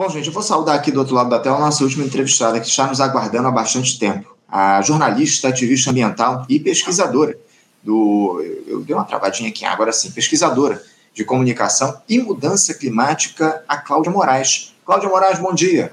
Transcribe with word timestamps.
Bom, 0.00 0.08
gente, 0.08 0.28
eu 0.28 0.32
vou 0.32 0.42
saudar 0.42 0.76
aqui 0.76 0.90
do 0.90 0.98
outro 0.98 1.14
lado 1.14 1.28
da 1.28 1.38
tela 1.38 1.58
a 1.58 1.60
nossa 1.60 1.84
última 1.84 2.02
entrevistada, 2.02 2.58
que 2.58 2.66
está 2.66 2.86
nos 2.86 3.02
aguardando 3.02 3.48
há 3.48 3.50
bastante 3.50 3.98
tempo. 3.98 4.34
A 4.48 4.80
jornalista, 4.80 5.48
ativista 5.48 5.90
ambiental 5.90 6.46
e 6.48 6.58
pesquisadora 6.58 7.36
do. 7.82 8.42
Eu 8.66 8.80
dei 8.80 8.96
uma 8.96 9.04
travadinha 9.04 9.50
aqui, 9.50 9.62
agora 9.66 9.92
sim, 9.92 10.10
pesquisadora 10.10 10.82
de 11.12 11.22
comunicação 11.22 12.00
e 12.08 12.18
mudança 12.18 12.72
climática, 12.72 13.62
a 13.68 13.76
Cláudia 13.76 14.10
Moraes. 14.10 14.74
Cláudia 14.86 15.06
Moraes, 15.06 15.38
bom 15.38 15.52
dia. 15.52 15.92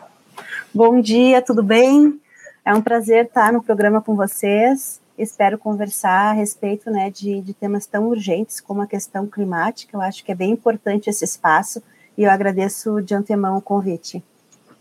Bom 0.73 1.01
dia, 1.01 1.41
tudo 1.41 1.61
bem? 1.61 2.17
É 2.63 2.73
um 2.73 2.81
prazer 2.81 3.25
estar 3.25 3.51
no 3.51 3.61
programa 3.61 4.01
com 4.01 4.15
vocês. 4.15 5.01
Espero 5.17 5.57
conversar 5.57 6.29
a 6.29 6.31
respeito 6.31 6.89
né, 6.89 7.09
de, 7.09 7.41
de 7.41 7.53
temas 7.53 7.85
tão 7.85 8.07
urgentes 8.07 8.61
como 8.61 8.81
a 8.81 8.87
questão 8.87 9.27
climática. 9.27 9.97
Eu 9.97 10.01
acho 10.01 10.23
que 10.23 10.31
é 10.31 10.35
bem 10.35 10.51
importante 10.51 11.09
esse 11.09 11.25
espaço 11.25 11.83
e 12.17 12.23
eu 12.23 12.31
agradeço 12.31 13.01
de 13.01 13.13
antemão 13.13 13.57
o 13.57 13.61
convite. 13.61 14.23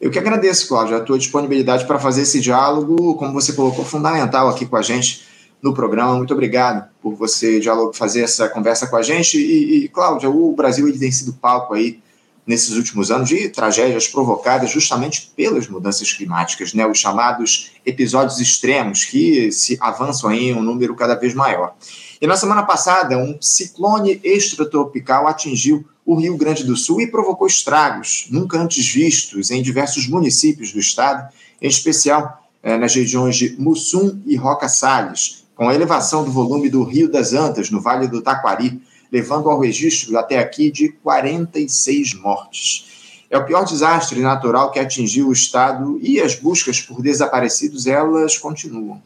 Eu 0.01 0.11
que 0.11 0.19
agradeço, 0.19 0.69
Cláudia, 0.69 0.99
a 0.99 1.01
tua 1.01 1.19
disponibilidade 1.19 1.87
para 1.87 1.99
fazer 1.99 2.23
esse 2.23 2.41
diálogo, 2.41 3.15
como 3.15 3.33
você 3.33 3.53
colocou, 3.53 3.85
fundamental 3.85 4.49
aqui 4.49 4.67
com 4.67 4.77
a 4.77 4.83
gente 4.83 5.25
no 5.63 5.73
programa. 5.73 6.15
Muito 6.15 6.35
obrigado 6.35 6.89
por 7.01 7.15
você 7.15 7.61
fazer 7.95 8.23
essa 8.23 8.49
conversa 8.49 8.87
com 8.87 8.97
a 8.97 9.03
gente. 9.03 9.39
E, 9.39 9.85
e 9.85 9.89
Cláudia, 9.89 10.29
o 10.29 10.53
Brasil 10.53 10.87
ele 10.87 10.99
tem 10.99 11.11
sido 11.11 11.33
palco 11.33 11.73
aí 11.73 12.01
nesses 12.47 12.77
últimos 12.77 13.11
anos 13.11 13.29
de 13.29 13.49
tragédias 13.49 14.07
provocadas 14.07 14.71
justamente 14.71 15.33
pelas 15.35 15.67
mudanças 15.67 16.13
climáticas, 16.13 16.73
né, 16.73 16.87
os 16.87 16.97
chamados 16.97 17.73
episódios 17.85 18.39
extremos 18.39 19.05
que 19.05 19.51
se 19.51 19.77
avançam 19.81 20.31
em 20.31 20.55
um 20.55 20.63
número 20.63 20.95
cada 20.95 21.17
vez 21.17 21.35
maior. 21.35 21.75
E 22.21 22.27
na 22.27 22.37
semana 22.37 22.63
passada, 22.63 23.19
um 23.19 23.37
ciclone 23.41 24.21
extratropical 24.23 25.27
atingiu 25.27 25.85
o 26.07 26.15
Rio 26.15 26.37
Grande 26.37 26.63
do 26.63 26.77
Sul 26.77 27.01
e 27.01 27.09
provocou 27.09 27.49
estragos 27.49 28.29
nunca 28.31 28.59
antes 28.59 28.89
vistos 28.89 29.51
em 29.51 29.61
diversos 29.61 30.07
municípios 30.07 30.73
do 30.73 30.79
estado, 30.79 31.29
em 31.61 31.69
especial 31.69 32.49
eh, 32.63 32.79
nas 32.79 32.95
regiões 32.95 33.37
de 33.37 33.61
Mussum 33.61 34.21
e 34.25 34.37
Roca 34.37 34.69
Salles, 34.69 35.45
com 35.57 35.69
a 35.69 35.75
elevação 35.75 36.25
do 36.25 36.31
volume 36.31 36.71
do 36.71 36.85
Rio 36.85 37.11
das 37.11 37.33
Antas, 37.33 37.71
no 37.71 37.81
Vale 37.81 38.07
do 38.07 38.23
Taquari, 38.23 38.81
levando 39.11 39.51
ao 39.51 39.59
registro 39.59 40.17
até 40.17 40.39
aqui 40.39 40.71
de 40.71 40.91
46 40.91 42.15
mortes. 42.15 42.87
É 43.29 43.37
o 43.37 43.45
pior 43.45 43.65
desastre 43.65 44.21
natural 44.21 44.71
que 44.71 44.79
atingiu 44.79 45.29
o 45.29 45.33
estado 45.33 45.99
e 46.01 46.21
as 46.21 46.37
buscas 46.37 46.81
por 46.81 47.03
desaparecidos 47.03 47.87
elas 47.87 48.39
continuam. 48.39 49.03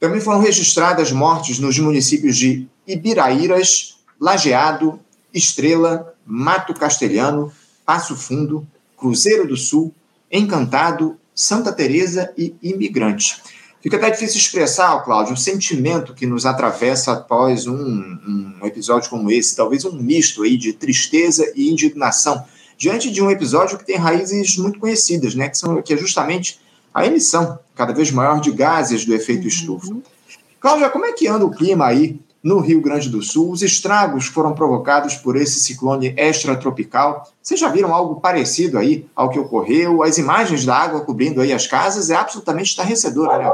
Também 0.00 0.20
foram 0.20 0.40
registradas 0.40 1.12
mortes 1.12 1.58
nos 1.58 1.78
municípios 1.78 2.36
de 2.36 2.66
Ibiraíras, 2.86 3.96
Lajeado, 4.18 4.98
Estrela, 5.32 6.14
Mato 6.26 6.74
Castelhano, 6.74 7.52
Passo 7.84 8.16
Fundo, 8.16 8.66
Cruzeiro 8.96 9.46
do 9.46 9.56
Sul, 9.56 9.94
Encantado, 10.30 11.16
Santa 11.34 11.72
Teresa 11.72 12.32
e 12.36 12.54
Imigrante. 12.62 13.40
Fica 13.82 13.98
até 13.98 14.10
difícil 14.10 14.38
expressar, 14.38 14.98
Cláudio, 15.04 15.34
o 15.34 15.36
sentimento 15.36 16.12
que 16.12 16.26
nos 16.26 16.44
atravessa 16.44 17.12
após 17.12 17.68
um, 17.68 17.76
um, 17.76 18.58
episódio 18.64 19.08
como 19.08 19.30
esse, 19.30 19.54
talvez 19.54 19.84
um 19.84 19.92
misto 19.92 20.42
aí 20.42 20.56
de 20.56 20.72
tristeza 20.72 21.52
e 21.54 21.70
indignação, 21.70 22.44
diante 22.76 23.10
de 23.10 23.22
um 23.22 23.30
episódio 23.30 23.78
que 23.78 23.86
tem 23.86 23.96
raízes 23.96 24.56
muito 24.56 24.80
conhecidas, 24.80 25.36
né, 25.36 25.48
que, 25.48 25.56
são, 25.56 25.80
que 25.80 25.94
é 25.94 25.96
justamente 25.96 26.58
a 26.92 27.06
emissão 27.06 27.58
cada 27.76 27.92
vez 27.92 28.10
maior 28.10 28.40
de 28.40 28.50
gases 28.50 29.04
do 29.04 29.14
efeito 29.14 29.42
uhum. 29.42 29.48
estufa. 29.48 29.96
Cláudia, 30.58 30.90
como 30.90 31.04
é 31.04 31.12
que 31.12 31.28
anda 31.28 31.44
o 31.44 31.50
clima 31.50 31.86
aí 31.86 32.18
no 32.42 32.60
Rio 32.60 32.80
Grande 32.80 33.08
do 33.08 33.22
Sul. 33.22 33.50
Os 33.50 33.62
estragos 33.62 34.26
foram 34.26 34.54
provocados 34.54 35.16
por 35.16 35.36
esse 35.36 35.58
ciclone 35.60 36.14
extratropical. 36.16 37.28
Vocês 37.42 37.58
já 37.58 37.68
viram 37.68 37.94
algo 37.94 38.20
parecido 38.20 38.78
aí 38.78 39.06
ao 39.14 39.30
que 39.30 39.38
ocorreu? 39.38 40.02
As 40.02 40.18
imagens 40.18 40.64
da 40.64 40.76
água 40.76 41.00
cobrindo 41.00 41.40
aí 41.40 41.52
as 41.52 41.66
casas 41.66 42.10
é 42.10 42.14
absolutamente 42.14 42.70
estarrecedora, 42.70 43.38
né? 43.38 43.50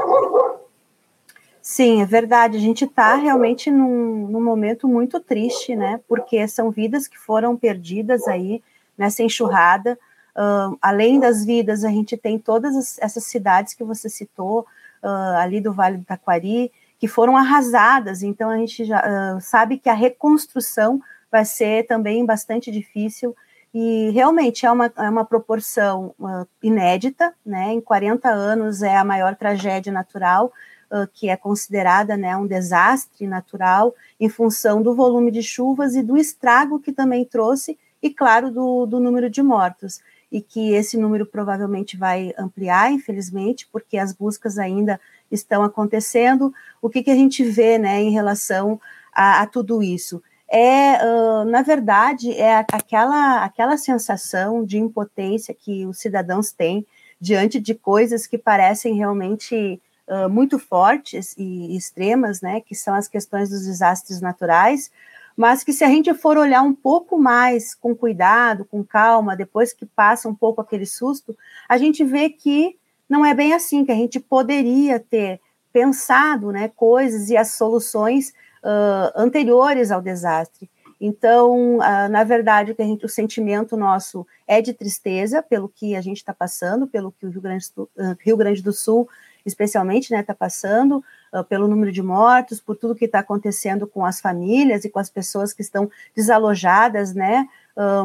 Sim, 1.61 2.01
é 2.01 2.05
verdade. 2.05 2.57
A 2.57 2.59
gente 2.59 2.83
está 2.83 3.15
realmente 3.15 3.71
num, 3.71 4.27
num, 4.27 4.43
momento 4.43 4.87
muito 4.87 5.19
triste, 5.19 5.75
né? 5.75 5.99
Porque 6.09 6.45
são 6.47 6.69
vidas 6.69 7.07
que 7.07 7.17
foram 7.17 7.55
perdidas 7.55 8.27
aí 8.27 8.61
nessa 8.97 9.23
enxurrada. 9.23 9.97
Uh, 10.35 10.77
além 10.81 11.19
das 11.19 11.45
vidas, 11.45 11.83
a 11.85 11.89
gente 11.89 12.17
tem 12.17 12.37
todas 12.37 12.97
essas 12.99 13.23
cidades 13.23 13.73
que 13.73 13.83
você 13.83 14.09
citou, 14.09 14.65
uh, 15.01 15.37
ali 15.37 15.61
do 15.61 15.71
Vale 15.71 15.97
do 15.97 16.05
Taquari, 16.05 16.71
que 17.03 17.07
foram 17.09 17.35
arrasadas, 17.35 18.23
então 18.23 18.49
a 18.49 18.55
gente 18.55 18.85
já 18.85 19.01
uh, 19.35 19.41
sabe 19.41 19.77
que 19.77 19.89
a 19.89 19.93
reconstrução 19.93 21.01
vai 21.29 21.43
ser 21.43 21.85
também 21.85 22.25
bastante 22.25 22.71
difícil, 22.71 23.35
e 23.73 24.09
realmente 24.11 24.65
é 24.65 24.71
uma, 24.71 24.89
é 24.95 25.09
uma 25.09 25.25
proporção 25.25 26.15
uh, 26.17 26.47
inédita, 26.63 27.33
né, 27.45 27.73
em 27.73 27.81
40 27.81 28.29
anos 28.29 28.81
é 28.81 28.95
a 28.95 29.03
maior 29.03 29.35
tragédia 29.35 29.91
natural, 29.91 30.53
uh, 30.89 31.05
que 31.13 31.27
é 31.27 31.35
considerada 31.35 32.15
né, 32.15 32.37
um 32.37 32.47
desastre 32.47 33.27
natural, 33.27 33.93
em 34.17 34.29
função 34.29 34.81
do 34.81 34.95
volume 34.95 35.29
de 35.29 35.43
chuvas 35.43 35.97
e 35.97 36.01
do 36.01 36.15
estrago 36.15 36.79
que 36.79 36.93
também 36.93 37.25
trouxe, 37.25 37.77
e 38.01 38.11
claro, 38.11 38.49
do, 38.49 38.85
do 38.85 39.01
número 39.01 39.29
de 39.29 39.43
mortos. 39.43 39.99
E 40.31 40.41
que 40.41 40.73
esse 40.73 40.97
número 40.97 41.25
provavelmente 41.25 41.97
vai 41.97 42.33
ampliar, 42.39 42.91
infelizmente, 42.93 43.67
porque 43.71 43.97
as 43.97 44.13
buscas 44.13 44.57
ainda 44.57 44.99
estão 45.33 45.63
acontecendo. 45.63 46.53
O 46.81 46.89
que, 46.89 47.03
que 47.03 47.11
a 47.11 47.15
gente 47.15 47.43
vê 47.43 47.77
né, 47.77 48.01
em 48.01 48.11
relação 48.11 48.79
a, 49.13 49.41
a 49.41 49.47
tudo 49.47 49.81
isso? 49.81 50.21
É, 50.49 50.99
uh, 51.03 51.45
na 51.45 51.61
verdade, 51.61 52.31
é 52.31 52.57
aquela, 52.71 53.43
aquela 53.43 53.75
sensação 53.75 54.63
de 54.63 54.77
impotência 54.77 55.53
que 55.53 55.85
os 55.85 55.97
cidadãos 55.97 56.51
têm 56.51 56.85
diante 57.19 57.59
de 57.59 57.73
coisas 57.73 58.27
que 58.27 58.37
parecem 58.37 58.93
realmente 58.95 59.81
uh, 60.07 60.29
muito 60.29 60.59
fortes 60.59 61.33
e 61.37 61.75
extremas, 61.75 62.41
né, 62.41 62.61
que 62.61 62.75
são 62.75 62.93
as 62.93 63.07
questões 63.07 63.49
dos 63.49 63.65
desastres 63.65 64.21
naturais, 64.21 64.91
mas 65.35 65.63
que 65.63 65.73
se 65.73 65.83
a 65.83 65.87
gente 65.87 66.13
for 66.13 66.37
olhar 66.37 66.61
um 66.61 66.75
pouco 66.75 67.17
mais 67.17 67.73
com 67.73 67.95
cuidado, 67.95 68.65
com 68.65 68.83
calma, 68.83 69.35
depois 69.35 69.73
que 69.73 69.85
passa 69.85 70.29
um 70.29 70.35
pouco 70.35 70.61
aquele 70.61 70.85
susto, 70.85 71.35
a 71.67 71.77
gente 71.77 72.03
vê 72.03 72.29
que 72.29 72.77
não 73.09 73.25
é 73.25 73.33
bem 73.33 73.53
assim, 73.53 73.85
que 73.85 73.91
a 73.91 73.95
gente 73.95 74.19
poderia 74.19 74.99
ter 74.99 75.39
pensado 75.71 76.51
né, 76.51 76.71
coisas 76.75 77.29
e 77.29 77.35
as 77.35 77.51
soluções 77.51 78.29
uh, 78.63 79.11
anteriores 79.15 79.91
ao 79.91 80.01
desastre. 80.01 80.69
Então, 81.01 81.77
uh, 81.77 82.09
na 82.09 82.23
verdade, 82.23 82.71
o, 82.71 82.75
gente, 82.77 83.05
o 83.05 83.09
sentimento 83.09 83.75
nosso 83.75 84.25
é 84.47 84.61
de 84.61 84.71
tristeza 84.71 85.41
pelo 85.41 85.67
que 85.67 85.95
a 85.95 86.01
gente 86.01 86.17
está 86.17 86.33
passando, 86.33 86.87
pelo 86.87 87.11
que 87.11 87.25
o 87.25 87.29
Rio 87.29 87.41
Grande 87.41 87.65
do, 87.75 87.83
uh, 87.83 88.15
Rio 88.19 88.37
Grande 88.37 88.61
do 88.61 88.71
Sul, 88.71 89.09
especialmente, 89.45 90.03
está 90.05 90.17
né, 90.17 90.23
tá 90.23 90.33
passando, 90.33 91.03
pelo 91.49 91.67
número 91.67 91.91
de 91.91 92.01
mortos, 92.01 92.61
por 92.61 92.77
tudo 92.77 92.95
que 92.95 93.05
está 93.05 93.19
acontecendo 93.19 93.87
com 93.87 94.05
as 94.05 94.21
famílias 94.21 94.85
e 94.85 94.89
com 94.89 94.99
as 94.99 95.09
pessoas 95.09 95.51
que 95.51 95.63
estão 95.63 95.89
desalojadas, 96.15 97.13
né? 97.13 97.49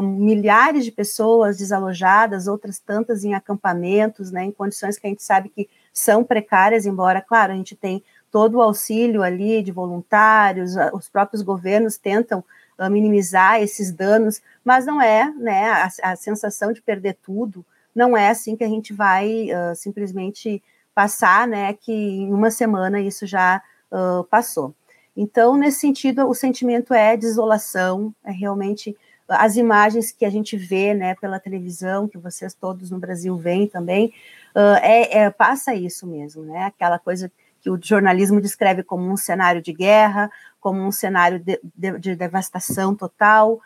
Milhares 0.01 0.83
de 0.83 0.91
pessoas 0.91 1.57
desalojadas, 1.57 2.47
outras 2.47 2.79
tantas 2.79 3.23
em 3.23 3.35
acampamentos, 3.35 4.31
né, 4.31 4.43
em 4.43 4.51
condições 4.51 4.97
que 4.97 5.05
a 5.05 5.09
gente 5.09 5.21
sabe 5.21 5.49
que 5.49 5.69
são 5.93 6.23
precárias, 6.23 6.85
embora, 6.85 7.21
claro, 7.21 7.53
a 7.53 7.55
gente 7.55 7.75
tem 7.75 8.03
todo 8.31 8.55
o 8.55 8.61
auxílio 8.61 9.21
ali 9.21 9.61
de 9.61 9.71
voluntários, 9.71 10.73
os 10.93 11.09
próprios 11.09 11.41
governos 11.41 11.97
tentam 11.97 12.43
uh, 12.77 12.89
minimizar 12.89 13.61
esses 13.61 13.91
danos, 13.91 14.41
mas 14.63 14.85
não 14.85 15.01
é, 15.01 15.31
né, 15.31 15.69
a, 15.69 15.89
a, 16.11 16.15
sensação 16.15 16.71
de 16.71 16.81
perder 16.81 17.17
tudo, 17.21 17.65
não 17.93 18.15
é 18.15 18.29
assim 18.29 18.55
que 18.55 18.63
a 18.63 18.67
gente 18.67 18.93
vai 18.93 19.49
uh, 19.51 19.75
simplesmente 19.75 20.63
passar, 20.93 21.47
né, 21.47 21.73
que 21.73 21.91
em 21.91 22.33
uma 22.33 22.51
semana 22.51 22.99
isso 22.99 23.25
já 23.25 23.61
uh, 23.91 24.23
passou. 24.25 24.73
Então, 25.17 25.57
nesse 25.57 25.81
sentido, 25.81 26.27
o 26.27 26.33
sentimento 26.33 26.93
é 26.93 27.17
desolação, 27.17 28.13
é 28.23 28.31
realmente 28.31 28.95
as 29.29 29.55
imagens 29.55 30.11
que 30.11 30.25
a 30.25 30.29
gente 30.29 30.57
vê 30.57 30.93
né, 30.93 31.15
pela 31.15 31.39
televisão, 31.39 32.07
que 32.07 32.17
vocês 32.17 32.53
todos 32.53 32.89
no 32.89 32.99
Brasil 32.99 33.37
veem 33.37 33.67
também, 33.67 34.13
uh, 34.55 34.79
é, 34.81 35.19
é, 35.19 35.29
passa 35.29 35.75
isso 35.75 36.07
mesmo, 36.07 36.43
né? 36.43 36.65
Aquela 36.65 36.97
coisa 36.97 37.31
que 37.61 37.69
o 37.69 37.79
jornalismo 37.81 38.41
descreve 38.41 38.83
como 38.83 39.09
um 39.09 39.17
cenário 39.17 39.61
de 39.61 39.73
guerra, 39.73 40.31
como 40.59 40.81
um 40.81 40.91
cenário 40.91 41.39
de, 41.39 41.59
de, 41.75 41.99
de 41.99 42.15
devastação 42.15 42.95
total, 42.95 43.61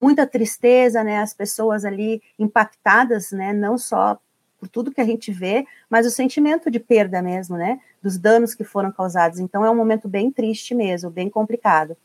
muita 0.00 0.26
tristeza, 0.26 1.02
né? 1.02 1.18
As 1.18 1.34
pessoas 1.34 1.84
ali 1.84 2.22
impactadas, 2.38 3.32
né? 3.32 3.52
Não 3.52 3.76
só 3.76 4.18
por 4.58 4.68
tudo 4.68 4.90
que 4.90 5.00
a 5.00 5.04
gente 5.04 5.30
vê, 5.30 5.64
mas 5.88 6.06
o 6.06 6.10
sentimento 6.10 6.70
de 6.70 6.80
perda 6.80 7.22
mesmo, 7.22 7.56
né? 7.56 7.80
Dos 8.02 8.18
danos 8.18 8.54
que 8.54 8.64
foram 8.64 8.92
causados. 8.92 9.38
Então 9.38 9.64
é 9.64 9.70
um 9.70 9.76
momento 9.76 10.08
bem 10.08 10.30
triste 10.30 10.74
mesmo, 10.74 11.10
bem 11.10 11.28
complicado. 11.28 11.96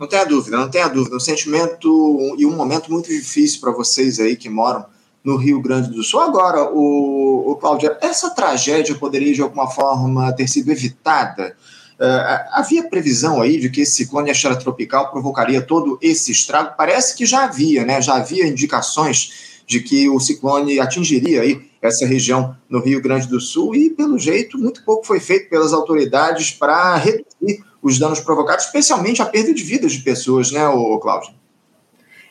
Não 0.00 0.06
tenha 0.06 0.24
dúvida, 0.24 0.56
não 0.56 0.70
tenha 0.70 0.88
dúvida. 0.88 1.14
Um 1.14 1.20
sentimento 1.20 2.34
e 2.38 2.46
um 2.46 2.56
momento 2.56 2.90
muito 2.90 3.10
difícil 3.10 3.60
para 3.60 3.70
vocês 3.70 4.18
aí 4.18 4.34
que 4.34 4.48
moram 4.48 4.86
no 5.22 5.36
Rio 5.36 5.60
Grande 5.60 5.90
do 5.90 6.02
Sul. 6.02 6.20
Agora, 6.20 6.72
o, 6.72 7.50
o 7.50 7.56
Cláudia, 7.56 7.98
essa 8.00 8.30
tragédia 8.30 8.94
poderia 8.94 9.34
de 9.34 9.42
alguma 9.42 9.68
forma 9.68 10.32
ter 10.32 10.48
sido 10.48 10.72
evitada? 10.72 11.54
Uh, 11.98 12.48
havia 12.52 12.88
previsão 12.88 13.42
aí 13.42 13.60
de 13.60 13.68
que 13.68 13.82
esse 13.82 13.92
ciclone 13.92 14.30
extratropical 14.30 15.10
provocaria 15.10 15.60
todo 15.60 15.98
esse 16.00 16.32
estrago? 16.32 16.72
Parece 16.78 17.14
que 17.14 17.26
já 17.26 17.44
havia, 17.44 17.84
né? 17.84 18.00
Já 18.00 18.14
havia 18.14 18.48
indicações 18.48 19.60
de 19.66 19.80
que 19.80 20.08
o 20.08 20.18
ciclone 20.18 20.80
atingiria 20.80 21.42
aí 21.42 21.68
essa 21.82 22.06
região 22.06 22.56
no 22.70 22.80
Rio 22.80 23.02
Grande 23.02 23.28
do 23.28 23.38
Sul 23.38 23.74
e, 23.74 23.90
pelo 23.90 24.18
jeito, 24.18 24.56
muito 24.56 24.82
pouco 24.82 25.06
foi 25.06 25.20
feito 25.20 25.50
pelas 25.50 25.74
autoridades 25.74 26.52
para 26.52 26.96
reduzir 26.96 27.68
os 27.82 27.98
danos 27.98 28.20
provocados, 28.20 28.66
especialmente 28.66 29.22
a 29.22 29.26
perda 29.26 29.52
de 29.54 29.62
vidas 29.62 29.92
de 29.92 30.02
pessoas, 30.02 30.50
né, 30.52 30.60
Cláudio? 31.00 31.34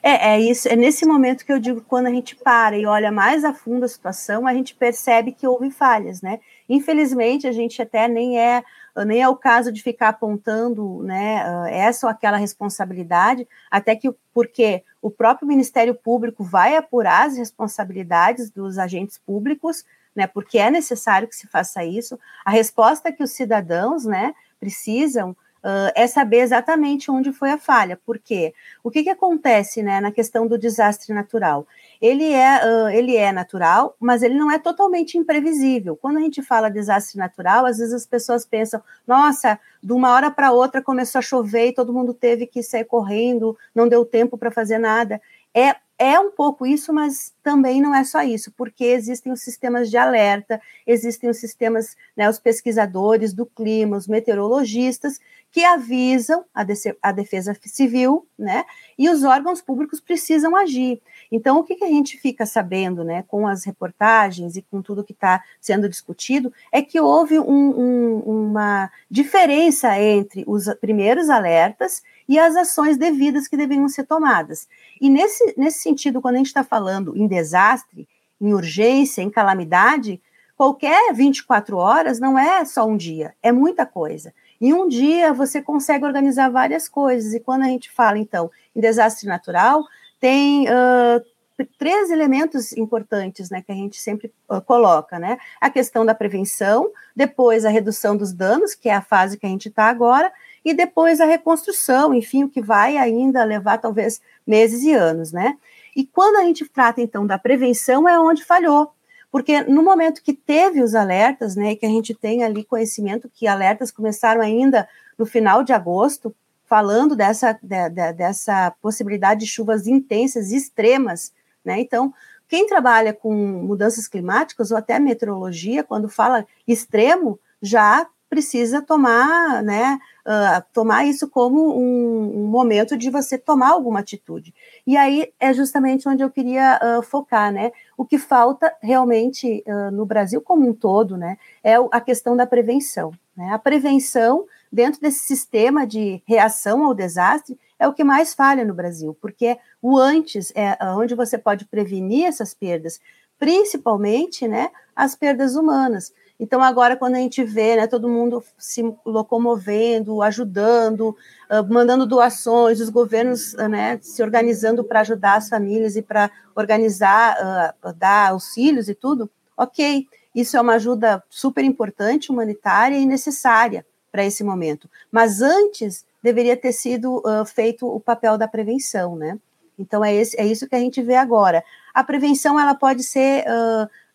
É, 0.02 0.36
é 0.36 0.40
isso, 0.40 0.70
é 0.70 0.76
nesse 0.76 1.06
momento 1.06 1.46
que 1.46 1.52
eu 1.52 1.60
digo 1.60 1.82
quando 1.82 2.08
a 2.08 2.10
gente 2.10 2.36
para 2.36 2.78
e 2.78 2.86
olha 2.86 3.12
mais 3.12 3.44
a 3.44 3.54
fundo 3.54 3.84
a 3.84 3.88
situação, 3.88 4.48
a 4.48 4.54
gente 4.54 4.74
percebe 4.74 5.34
que 5.34 5.46
houve 5.46 5.70
falhas, 5.70 6.22
né? 6.22 6.40
Infelizmente, 6.70 7.46
a 7.46 7.52
gente 7.52 7.82
até 7.82 8.08
nem 8.08 8.40
é 8.40 8.64
nem 9.06 9.22
é 9.22 9.30
o 9.30 9.36
caso 9.36 9.72
de 9.72 9.82
ficar 9.82 10.10
apontando, 10.10 11.04
né, 11.04 11.42
ah, 11.42 11.70
essa 11.70 12.06
ou 12.06 12.12
aquela 12.12 12.38
responsabilidade, 12.38 13.48
até 13.70 13.96
que 13.96 14.12
porque 14.34 14.84
o 15.02 15.10
próprio 15.10 15.48
Ministério 15.48 15.96
Público 15.96 16.44
vai 16.44 16.76
apurar 16.76 17.28
as 17.28 17.38
responsabilidades 17.38 18.50
dos 18.50 18.78
agentes 18.78 19.18
públicos, 19.18 19.86
né, 20.16 20.28
porque 20.28 20.58
é 20.58 20.70
necessário 20.70 21.28
que 21.28 21.36
se 21.36 21.48
faça 21.48 21.84
isso. 21.84 22.20
A 22.44 22.52
resposta 22.52 23.12
que 23.12 23.24
os 23.24 23.32
cidadãos, 23.32 24.06
né, 24.06 24.34
precisam 24.60 25.36
uh, 25.64 25.92
é 25.96 26.08
saber 26.08 26.38
exatamente 26.38 27.12
onde 27.12 27.32
foi 27.32 27.52
a 27.52 27.58
falha. 27.58 27.98
Por 28.06 28.20
quê? 28.20 28.54
O 28.84 28.90
que, 28.90 29.04
que 29.04 29.10
acontece 29.10 29.82
né, 29.82 30.00
na 30.00 30.12
questão 30.12 30.48
do 30.48 30.58
desastre 30.58 31.14
natural? 31.14 31.68
Ele 32.02 32.32
é, 32.32 32.62
uh, 32.66 32.90
ele 32.90 33.16
é 33.16 33.32
natural, 33.32 33.96
mas 34.00 34.24
ele 34.24 34.36
não 34.36 34.52
é 34.52 34.58
totalmente 34.58 35.18
imprevisível. 35.18 35.96
Quando 35.96 36.18
a 36.18 36.22
gente 36.22 36.42
fala 36.42 36.70
desastre 36.70 37.18
natural, 37.18 37.66
às 37.66 37.78
vezes 37.78 37.94
as 37.94 38.06
pessoas 38.06 38.46
pensam, 38.46 38.82
nossa, 39.08 39.60
de 39.82 39.94
uma 39.94 40.12
hora 40.12 40.32
para 40.32 40.52
outra 40.52 40.82
começou 40.82 41.20
a 41.20 41.24
chover 41.24 41.68
e 41.68 41.74
todo 41.74 41.94
mundo 41.94 42.14
teve 42.14 42.46
que 42.46 42.64
sair 42.64 42.86
correndo, 42.86 43.58
não 43.74 43.88
deu 43.88 44.06
tempo 44.06 44.38
para 44.38 44.52
fazer 44.52 44.78
nada. 44.78 45.22
É 45.54 45.76
é 46.00 46.18
um 46.18 46.32
pouco 46.32 46.66
isso, 46.66 46.94
mas 46.94 47.34
também 47.44 47.82
não 47.82 47.94
é 47.94 48.06
só 48.06 48.24
isso, 48.24 48.54
porque 48.56 48.86
existem 48.86 49.34
os 49.34 49.42
sistemas 49.42 49.90
de 49.90 49.98
alerta, 49.98 50.62
existem 50.88 51.30
os 51.30 51.38
sistemas, 51.38 51.98
né, 52.16 52.30
os 52.30 52.40
pesquisadores 52.40 53.34
do 53.34 53.46
clima, 53.46 53.98
os 53.98 54.08
meteorologistas, 54.08 55.20
que 55.52 55.64
avisam 55.66 56.46
a, 56.54 56.66
a 57.02 57.12
defesa 57.12 57.58
civil, 57.66 58.26
né, 58.38 58.64
e 58.98 59.10
os 59.10 59.26
órgãos 59.26 59.62
públicos 59.62 60.00
precisam 60.00 60.56
agir. 60.56 61.02
Então, 61.30 61.60
o 61.60 61.64
que, 61.64 61.76
que 61.76 61.84
a 61.84 61.90
gente 61.90 62.18
fica 62.18 62.46
sabendo, 62.46 63.04
né, 63.04 63.26
com 63.28 63.46
as 63.46 63.66
reportagens 63.66 64.56
e 64.56 64.62
com 64.62 64.82
tudo 64.82 65.04
que 65.04 65.14
está 65.14 65.44
sendo 65.60 65.90
discutido, 65.90 66.54
é 66.72 66.82
que 66.82 67.02
houve 67.02 67.38
um, 67.40 67.44
um, 67.46 68.20
uma 68.20 68.90
diferença 69.12 70.00
entre 70.00 70.46
os 70.48 70.74
primeiros 70.76 71.30
alertas 71.30 72.02
e 72.30 72.38
as 72.38 72.56
ações 72.56 72.96
devidas 72.96 73.48
que 73.48 73.58
deveriam 73.58 73.90
ser 73.90 74.04
tomadas. 74.04 74.68
E 75.02 75.10
nesse, 75.10 75.56
nesse 75.58 75.80
sentido, 75.80 76.22
quando 76.22 76.36
a 76.36 76.38
gente 76.38 76.48
está 76.48 76.64
falando 76.64 77.18
em 77.18 77.28
desastre, 77.28 78.08
em 78.40 78.54
urgência, 78.54 79.24
em 79.24 79.32
calamidade, 79.32 80.22
qualquer 80.56 81.12
24 81.12 81.76
horas 81.76 82.20
não 82.20 82.38
é 82.38 82.64
só 82.66 82.86
um 82.86 82.96
dia, 82.96 83.34
é 83.42 83.52
muita 83.52 83.84
coisa. 83.84 84.32
Em 84.62 84.72
um 84.72 84.88
dia 84.88 85.34
você 85.34 85.60
consegue 85.60 86.06
organizar 86.06 86.50
várias 86.50 86.88
coisas. 86.88 87.34
E 87.34 87.40
quando 87.40 87.64
a 87.64 87.68
gente 87.68 87.90
fala, 87.90 88.20
então, 88.20 88.52
em 88.76 88.80
desastre 88.80 89.28
natural, 89.28 89.84
tem 90.20 90.68
uh, 90.68 91.66
três 91.80 92.12
elementos 92.12 92.74
importantes 92.74 93.50
né, 93.50 93.64
que 93.64 93.72
a 93.72 93.76
gente 93.76 94.00
sempre 94.00 94.32
uh, 94.50 94.62
coloca, 94.62 95.18
né? 95.18 95.40
A 95.60 95.70
questão 95.70 96.06
da 96.06 96.14
prevenção, 96.14 96.92
depois 97.16 97.66
a 97.66 97.70
redução 97.70 98.16
dos 98.16 98.34
danos, 98.34 98.76
que 98.76 98.90
é 98.90 98.94
a 98.94 99.02
fase 99.02 99.38
que 99.38 99.46
a 99.46 99.50
gente 99.50 99.70
está 99.70 99.86
agora, 99.86 100.32
e 100.64 100.74
depois 100.74 101.22
a 101.22 101.26
reconstrução, 101.26 102.14
enfim, 102.14 102.44
o 102.44 102.50
que 102.50 102.62
vai 102.62 102.98
ainda 102.98 103.44
levar 103.44 103.78
talvez 103.78 104.22
meses 104.46 104.84
e 104.84 104.94
anos, 104.94 105.32
né? 105.32 105.58
E 105.96 106.06
quando 106.06 106.38
a 106.38 106.44
gente 106.44 106.68
trata 106.68 107.02
então 107.02 107.26
da 107.26 107.38
prevenção 107.38 108.08
é 108.08 108.20
onde 108.20 108.44
falhou, 108.44 108.92
porque 109.32 109.62
no 109.64 109.84
momento 109.84 110.24
que 110.24 110.34
teve 110.34 110.82
os 110.82 110.96
alertas, 110.96 111.56
né, 111.56 111.76
que 111.76 111.86
a 111.86 111.90
gente 111.90 112.14
tem 112.14 112.44
ali 112.44 112.64
conhecimento 112.64 113.30
que 113.34 113.48
alertas 113.48 113.92
começaram 113.92 114.42
ainda 114.42 114.88
no 115.18 115.26
final 115.26 115.64
de 115.64 115.74
agosto, 115.74 116.36
falando 116.66 117.16
dessa, 117.16 117.54
de, 117.62 117.90
de, 117.90 118.14
dessa 118.14 118.72
possibilidade 118.82 119.42
de 119.42 119.48
chuvas 119.48 119.88
intensas, 119.88 120.52
extremas, 120.52 121.34
né? 121.66 121.80
Então, 121.80 122.14
quem 122.48 122.66
trabalha 122.66 123.14
com 123.14 123.34
mudanças 123.34 124.08
climáticas 124.08 124.72
ou 124.72 124.78
até 124.78 125.00
meteorologia, 125.00 125.84
quando 125.84 126.10
fala 126.10 126.46
extremo, 126.68 127.40
já 127.62 128.08
precisa 128.30 128.82
tomar, 128.82 129.64
né, 129.64 130.00
uh, 130.26 130.64
tomar 130.72 131.06
isso 131.06 131.28
como 131.28 131.76
um, 131.76 132.44
um, 132.44 132.48
momento 132.48 132.96
de 132.96 133.10
você 133.10 133.38
tomar 133.38 133.72
alguma 133.72 134.00
atitude. 134.00 134.54
E 134.86 134.96
aí 134.96 135.34
é 135.40 135.52
justamente 135.52 136.08
onde 136.08 136.24
eu 136.24 136.30
queria 136.30 136.80
uh, 136.82 137.02
focar, 137.02 137.52
né? 137.52 137.72
O 137.98 138.06
que 138.06 138.20
falta 138.20 138.74
realmente 138.82 139.64
uh, 139.66 139.92
no 139.92 140.06
Brasil 140.06 140.42
como 140.42 140.70
um 140.70 140.74
todo, 140.74 141.18
né, 141.18 141.38
é 141.64 141.76
a 141.92 142.00
questão 142.00 142.38
da 142.38 142.46
prevenção. 142.46 143.12
Né? 143.36 143.50
A 143.52 143.58
prevenção 143.58 144.46
dentro 144.72 145.02
desse 145.02 145.20
sistema 145.20 145.88
de 145.88 146.22
reação 146.28 146.86
ao 146.86 146.94
desastre 146.94 147.58
é 147.80 147.88
o 147.88 147.94
que 147.94 148.04
mais 148.04 148.34
falha 148.34 148.64
no 148.66 148.74
Brasil, 148.74 149.18
porque 149.22 149.58
o 149.82 149.98
antes 149.98 150.52
é 150.54 150.78
onde 150.94 151.16
você 151.16 151.38
pode 151.38 151.66
prevenir 151.66 152.26
essas 152.26 152.54
perdas, 152.54 153.00
principalmente, 153.40 154.48
né, 154.48 154.70
as 154.94 155.16
perdas 155.16 155.56
humanas. 155.56 156.14
Então, 156.40 156.64
agora, 156.64 156.96
quando 156.96 157.16
a 157.16 157.18
gente 157.18 157.44
vê 157.44 157.76
né, 157.76 157.86
todo 157.86 158.08
mundo 158.08 158.42
se 158.58 158.82
locomovendo, 159.06 160.22
ajudando, 160.22 161.10
uh, 161.10 161.68
mandando 161.70 162.06
doações, 162.06 162.80
os 162.80 162.88
governos 162.88 163.54
uh, 163.56 163.68
né, 163.68 164.00
se 164.02 164.24
organizando 164.24 164.82
para 164.82 165.02
ajudar 165.02 165.36
as 165.36 165.50
famílias 165.50 165.98
e 165.98 166.02
para 166.02 166.32
organizar, 166.56 167.76
uh, 167.84 167.94
dar 167.94 168.30
auxílios 168.30 168.88
e 168.88 168.96
tudo, 168.96 169.30
ok, 169.58 170.08
isso 170.34 170.56
é 170.56 170.62
uma 170.62 170.76
ajuda 170.76 171.22
super 171.30 171.66
importante, 171.66 172.32
humanitária 172.32 172.96
e 172.96 173.06
necessária 173.06 173.86
para 174.10 174.24
esse 174.24 174.42
momento. 174.42 174.90
Mas 175.12 175.42
antes 175.42 176.06
deveria 176.24 176.56
ter 176.56 176.72
sido 176.72 177.22
feito 177.46 177.88
o 177.88 178.00
papel 178.00 178.38
da 178.38 178.48
prevenção, 178.48 179.16
né? 179.16 179.38
Então 179.78 180.04
é, 180.04 180.14
esse, 180.14 180.40
é 180.40 180.46
isso 180.46 180.68
que 180.68 180.76
a 180.76 180.80
gente 180.80 181.02
vê 181.02 181.16
agora. 181.16 181.64
A 181.94 182.04
prevenção 182.04 182.60
ela 182.60 182.76
pode 182.76 183.04
ser 183.04 183.46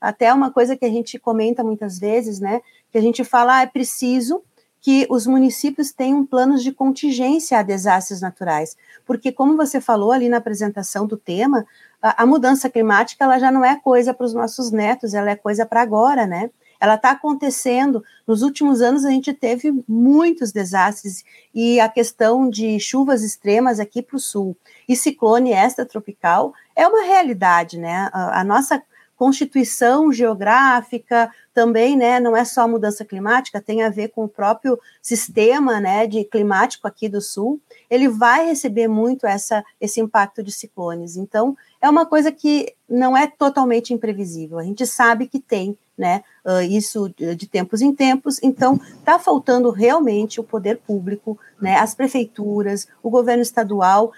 até 0.04 0.32
uma 0.32 0.50
coisa 0.50 0.76
que 0.76 0.84
a 0.84 0.90
gente 0.90 1.18
comenta 1.18 1.64
muitas 1.64 1.98
vezes, 1.98 2.38
né? 2.38 2.60
Que 2.92 2.98
a 2.98 3.00
gente 3.00 3.24
fala, 3.24 3.58
ah, 3.58 3.62
é 3.62 3.66
preciso 3.66 4.42
que 4.84 5.06
os 5.08 5.26
municípios 5.26 5.92
tenham 5.92 6.26
planos 6.26 6.62
de 6.62 6.70
contingência 6.70 7.58
a 7.58 7.62
desastres 7.62 8.20
naturais, 8.20 8.76
porque 9.06 9.32
como 9.32 9.56
você 9.56 9.80
falou 9.80 10.12
ali 10.12 10.28
na 10.28 10.36
apresentação 10.36 11.06
do 11.06 11.16
tema, 11.16 11.66
a, 12.02 12.22
a 12.22 12.26
mudança 12.26 12.68
climática 12.68 13.24
ela 13.24 13.38
já 13.38 13.50
não 13.50 13.64
é 13.64 13.80
coisa 13.80 14.12
para 14.12 14.26
os 14.26 14.34
nossos 14.34 14.70
netos, 14.70 15.14
ela 15.14 15.30
é 15.30 15.36
coisa 15.36 15.64
para 15.64 15.80
agora, 15.80 16.26
né? 16.26 16.50
Ela 16.78 16.96
está 16.96 17.12
acontecendo. 17.12 18.04
Nos 18.26 18.42
últimos 18.42 18.82
anos 18.82 19.06
a 19.06 19.10
gente 19.10 19.32
teve 19.32 19.72
muitos 19.88 20.52
desastres 20.52 21.24
e 21.54 21.80
a 21.80 21.88
questão 21.88 22.50
de 22.50 22.78
chuvas 22.78 23.22
extremas 23.22 23.80
aqui 23.80 24.02
para 24.02 24.16
o 24.16 24.20
sul 24.20 24.54
e 24.86 24.94
ciclone 24.94 25.54
extratropical 25.54 26.52
é 26.76 26.86
uma 26.86 27.04
realidade, 27.04 27.78
né? 27.78 28.10
A, 28.12 28.40
a 28.40 28.44
nossa 28.44 28.82
constituição 29.16 30.12
geográfica 30.12 31.30
também, 31.52 31.96
né, 31.96 32.18
não 32.18 32.36
é 32.36 32.44
só 32.44 32.62
a 32.62 32.68
mudança 32.68 33.04
climática, 33.04 33.60
tem 33.60 33.82
a 33.82 33.88
ver 33.88 34.08
com 34.08 34.24
o 34.24 34.28
próprio 34.28 34.78
sistema, 35.00 35.80
né, 35.80 36.06
de 36.06 36.24
climático 36.24 36.88
aqui 36.88 37.08
do 37.08 37.20
sul, 37.20 37.60
ele 37.88 38.08
vai 38.08 38.46
receber 38.46 38.88
muito 38.88 39.26
essa, 39.26 39.64
esse 39.80 40.00
impacto 40.00 40.42
de 40.42 40.50
ciclones. 40.50 41.16
Então, 41.16 41.56
é 41.80 41.88
uma 41.88 42.04
coisa 42.04 42.32
que 42.32 42.74
não 42.88 43.16
é 43.16 43.26
totalmente 43.26 43.94
imprevisível. 43.94 44.58
A 44.58 44.64
gente 44.64 44.84
sabe 44.84 45.28
que 45.28 45.38
tem, 45.38 45.78
né, 45.96 46.24
isso 46.68 47.08
de 47.16 47.46
tempos 47.46 47.80
em 47.80 47.94
tempos. 47.94 48.42
Então, 48.42 48.80
está 48.98 49.16
faltando 49.16 49.70
realmente 49.70 50.40
o 50.40 50.44
poder 50.44 50.78
público, 50.78 51.38
né, 51.60 51.76
as 51.76 51.94
prefeituras, 51.94 52.88
o 53.00 53.08
governo 53.08 53.42
estadual 53.42 54.12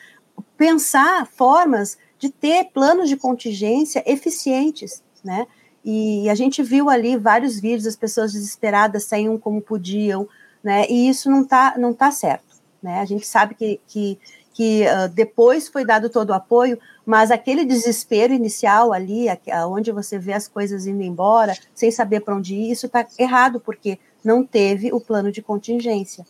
pensar 0.56 1.26
formas 1.26 1.98
de 2.18 2.30
ter 2.30 2.64
planos 2.72 3.08
de 3.08 3.16
contingência 3.16 4.02
eficientes, 4.06 5.02
né? 5.24 5.46
E 5.84 6.28
a 6.28 6.34
gente 6.34 6.62
viu 6.62 6.90
ali 6.90 7.16
vários 7.16 7.60
vídeos, 7.60 7.86
as 7.86 7.96
pessoas 7.96 8.32
desesperadas 8.32 9.04
saíam 9.04 9.38
como 9.38 9.60
podiam, 9.60 10.28
né? 10.62 10.86
E 10.88 11.08
isso 11.08 11.30
não 11.30 11.42
está 11.42 11.74
não 11.78 11.94
tá 11.94 12.10
certo, 12.10 12.56
né? 12.82 13.00
A 13.00 13.04
gente 13.04 13.26
sabe 13.26 13.54
que, 13.54 13.80
que, 13.86 14.18
que 14.52 14.82
uh, 14.82 15.08
depois 15.08 15.68
foi 15.68 15.84
dado 15.84 16.10
todo 16.10 16.30
o 16.30 16.34
apoio, 16.34 16.78
mas 17.04 17.30
aquele 17.30 17.64
desespero 17.64 18.32
inicial 18.32 18.92
ali, 18.92 19.26
onde 19.68 19.92
você 19.92 20.18
vê 20.18 20.32
as 20.32 20.48
coisas 20.48 20.86
indo 20.86 21.02
embora, 21.02 21.56
sem 21.72 21.90
saber 21.90 22.20
para 22.20 22.34
onde 22.34 22.54
ir, 22.56 22.72
isso 22.72 22.86
está 22.86 23.06
errado, 23.16 23.60
porque 23.60 23.98
não 24.24 24.44
teve 24.44 24.92
o 24.92 25.00
plano 25.00 25.30
de 25.30 25.40
contingência. 25.40 26.26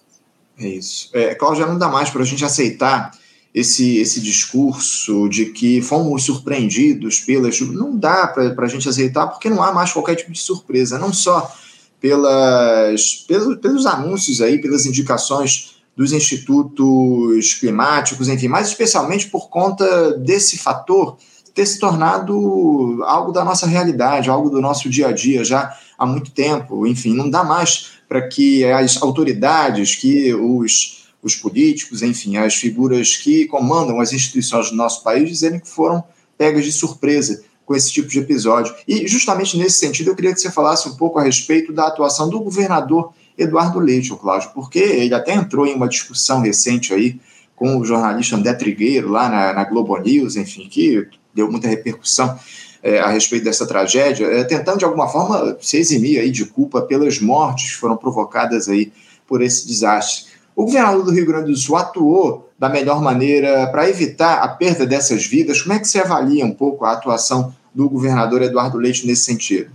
É 0.58 0.68
isso. 0.68 1.10
É, 1.14 1.34
Cláudia, 1.34 1.66
não 1.66 1.78
dá 1.78 1.88
mais 1.88 2.10
para 2.10 2.22
a 2.22 2.26
gente 2.26 2.44
aceitar 2.44 3.10
esse, 3.56 3.96
esse 3.96 4.20
discurso 4.20 5.30
de 5.30 5.46
que 5.46 5.80
fomos 5.80 6.24
surpreendidos 6.24 7.20
pelas 7.20 7.58
não 7.62 7.96
dá 7.96 8.26
para 8.26 8.66
a 8.66 8.68
gente 8.68 8.86
aceitar, 8.86 9.28
porque 9.28 9.48
não 9.48 9.62
há 9.62 9.72
mais 9.72 9.90
qualquer 9.90 10.14
tipo 10.14 10.30
de 10.30 10.38
surpresa, 10.38 10.98
não 10.98 11.10
só 11.10 11.50
pelas, 11.98 13.24
pelos, 13.26 13.56
pelos 13.56 13.86
anúncios 13.86 14.42
aí, 14.42 14.60
pelas 14.60 14.84
indicações 14.84 15.76
dos 15.96 16.12
institutos 16.12 17.54
climáticos, 17.54 18.28
enfim, 18.28 18.48
mas 18.48 18.68
especialmente 18.68 19.28
por 19.28 19.48
conta 19.48 20.12
desse 20.18 20.58
fator 20.58 21.16
ter 21.54 21.64
se 21.64 21.78
tornado 21.78 23.02
algo 23.04 23.32
da 23.32 23.42
nossa 23.42 23.66
realidade, 23.66 24.28
algo 24.28 24.50
do 24.50 24.60
nosso 24.60 24.90
dia 24.90 25.08
a 25.08 25.12
dia 25.12 25.42
já 25.42 25.74
há 25.96 26.04
muito 26.04 26.30
tempo. 26.30 26.86
Enfim, 26.86 27.14
não 27.14 27.30
dá 27.30 27.42
mais 27.42 27.92
para 28.06 28.28
que 28.28 28.62
as 28.66 29.00
autoridades, 29.00 29.94
que 29.94 30.34
os, 30.34 30.95
os 31.26 31.34
políticos, 31.34 32.02
enfim, 32.02 32.36
as 32.36 32.54
figuras 32.54 33.16
que 33.16 33.46
comandam 33.46 34.00
as 34.00 34.12
instituições 34.12 34.70
do 34.70 34.76
nosso 34.76 35.02
país 35.02 35.28
dizerem 35.28 35.58
que 35.58 35.68
foram 35.68 36.04
pegas 36.38 36.64
de 36.64 36.70
surpresa 36.70 37.42
com 37.64 37.74
esse 37.74 37.92
tipo 37.92 38.06
de 38.06 38.20
episódio. 38.20 38.72
E 38.86 39.08
justamente 39.08 39.58
nesse 39.58 39.80
sentido, 39.80 40.10
eu 40.10 40.14
queria 40.14 40.32
que 40.32 40.40
você 40.40 40.52
falasse 40.52 40.88
um 40.88 40.94
pouco 40.94 41.18
a 41.18 41.22
respeito 41.22 41.72
da 41.72 41.88
atuação 41.88 42.28
do 42.28 42.38
governador 42.40 43.12
Eduardo 43.36 43.80
Leite, 43.80 44.14
Cláudio, 44.14 44.50
porque 44.54 44.78
ele 44.78 45.12
até 45.14 45.34
entrou 45.34 45.66
em 45.66 45.74
uma 45.74 45.88
discussão 45.88 46.40
recente 46.40 46.94
aí 46.94 47.18
com 47.56 47.76
o 47.76 47.84
jornalista 47.84 48.36
André 48.36 48.54
Trigueiro, 48.54 49.10
lá 49.10 49.28
na, 49.28 49.52
na 49.52 49.64
Globo 49.64 49.96
News, 49.98 50.36
enfim, 50.36 50.68
que 50.68 51.08
deu 51.34 51.50
muita 51.50 51.66
repercussão 51.66 52.38
é, 52.82 53.00
a 53.00 53.08
respeito 53.08 53.44
dessa 53.44 53.66
tragédia, 53.66 54.26
é, 54.26 54.44
tentando 54.44 54.78
de 54.78 54.84
alguma 54.84 55.08
forma 55.08 55.56
se 55.60 55.76
eximir 55.76 56.20
aí 56.20 56.30
de 56.30 56.44
culpa 56.44 56.82
pelas 56.82 57.18
mortes 57.18 57.70
que 57.70 57.76
foram 57.78 57.96
provocadas 57.96 58.68
aí 58.68 58.92
por 59.26 59.42
esse 59.42 59.66
desastre. 59.66 60.35
O 60.56 60.64
governador 60.64 61.04
do 61.04 61.10
Rio 61.10 61.26
Grande 61.26 61.50
do 61.50 61.56
Sul 61.56 61.76
atuou 61.76 62.48
da 62.58 62.70
melhor 62.70 63.02
maneira 63.02 63.66
para 63.66 63.90
evitar 63.90 64.42
a 64.42 64.48
perda 64.48 64.86
dessas 64.86 65.26
vidas? 65.26 65.60
Como 65.60 65.74
é 65.74 65.78
que 65.78 65.86
você 65.86 65.98
avalia 65.98 66.46
um 66.46 66.54
pouco 66.54 66.86
a 66.86 66.92
atuação 66.92 67.54
do 67.74 67.90
governador 67.90 68.40
Eduardo 68.40 68.78
Leite 68.78 69.06
nesse 69.06 69.24
sentido? 69.24 69.70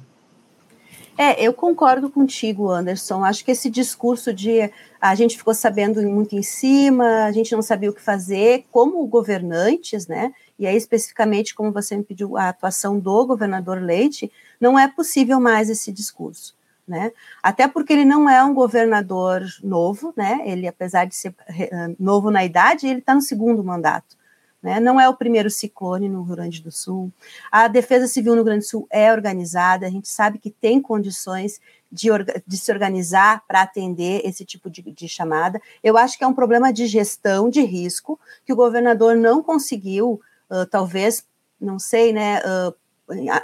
É, 1.16 1.40
eu 1.40 1.54
concordo 1.54 2.10
contigo, 2.10 2.72
Anderson. 2.72 3.24
Acho 3.24 3.46
que 3.46 3.52
esse 3.52 3.70
discurso 3.70 4.34
de 4.34 4.72
a 5.00 5.14
gente 5.14 5.38
ficou 5.38 5.54
sabendo 5.54 6.02
muito 6.02 6.36
em 6.36 6.42
cima, 6.42 7.26
a 7.26 7.32
gente 7.32 7.52
não 7.52 7.62
sabia 7.62 7.92
o 7.92 7.94
que 7.94 8.02
fazer, 8.02 8.66
como 8.72 9.06
governantes, 9.06 10.08
né? 10.08 10.34
E 10.58 10.66
aí, 10.66 10.76
especificamente, 10.76 11.54
como 11.54 11.72
você 11.72 11.96
me 11.96 12.04
pediu, 12.04 12.38
a 12.38 12.50
atuação 12.50 12.98
do 12.98 13.24
governador 13.28 13.80
Leite, 13.80 14.32
não 14.60 14.80
é 14.80 14.88
possível 14.88 15.40
mais 15.40 15.70
esse 15.70 15.92
discurso. 15.92 16.56
Né? 16.92 17.14
Até 17.42 17.70
porque 17.70 17.94
ele 17.94 18.04
não 18.04 18.30
é 18.30 18.44
um 18.44 18.54
governador 18.54 19.46
novo, 19.64 20.14
né? 20.18 20.42
Ele, 20.44 20.68
apesar 20.68 21.06
de 21.06 21.16
ser 21.16 21.34
eh, 21.48 21.96
novo 21.98 22.30
na 22.30 22.44
idade, 22.44 22.86
ele 22.86 23.00
está 23.00 23.16
no 23.16 23.22
segundo 23.22 23.64
mandato. 23.64 24.18
Né? 24.62 24.78
Não 24.78 25.00
é 25.00 25.08
o 25.08 25.16
primeiro 25.16 25.50
ciclone 25.50 26.10
no 26.10 26.22
Rio 26.22 26.36
Grande 26.36 26.62
do 26.62 26.70
Sul. 26.70 27.10
A 27.50 27.70
Defesa 27.70 28.08
Civil 28.08 28.34
no 28.34 28.40
Rio 28.40 28.44
Grande 28.44 28.66
do 28.66 28.70
Sul 28.70 28.88
é 28.92 29.10
organizada, 29.10 29.88
a 29.88 29.90
gente 29.90 30.10
sabe 30.10 30.38
que 30.38 30.50
tem 30.50 30.82
condições 30.82 31.62
de, 31.90 32.10
de 32.46 32.58
se 32.58 32.70
organizar 32.70 33.42
para 33.48 33.62
atender 33.62 34.20
esse 34.26 34.44
tipo 34.44 34.70
de, 34.70 34.82
de, 34.82 35.08
chamada. 35.08 35.62
Eu 35.82 35.98
acho 35.98 36.18
que 36.18 36.26
é 36.26 36.28
um 36.28 36.34
problema 36.34 36.74
de 36.74 36.88
gestão 36.88 37.50
de 37.50 37.62
risco 37.62 38.20
que 38.46 38.52
o 38.52 38.58
governador 38.58 39.16
não 39.16 39.42
conseguiu, 39.42 40.20
uh, 40.50 40.66
talvez, 40.66 41.26
não 41.58 41.80
sei, 41.80 42.12
né? 42.12 42.42
Uh, 42.42 42.76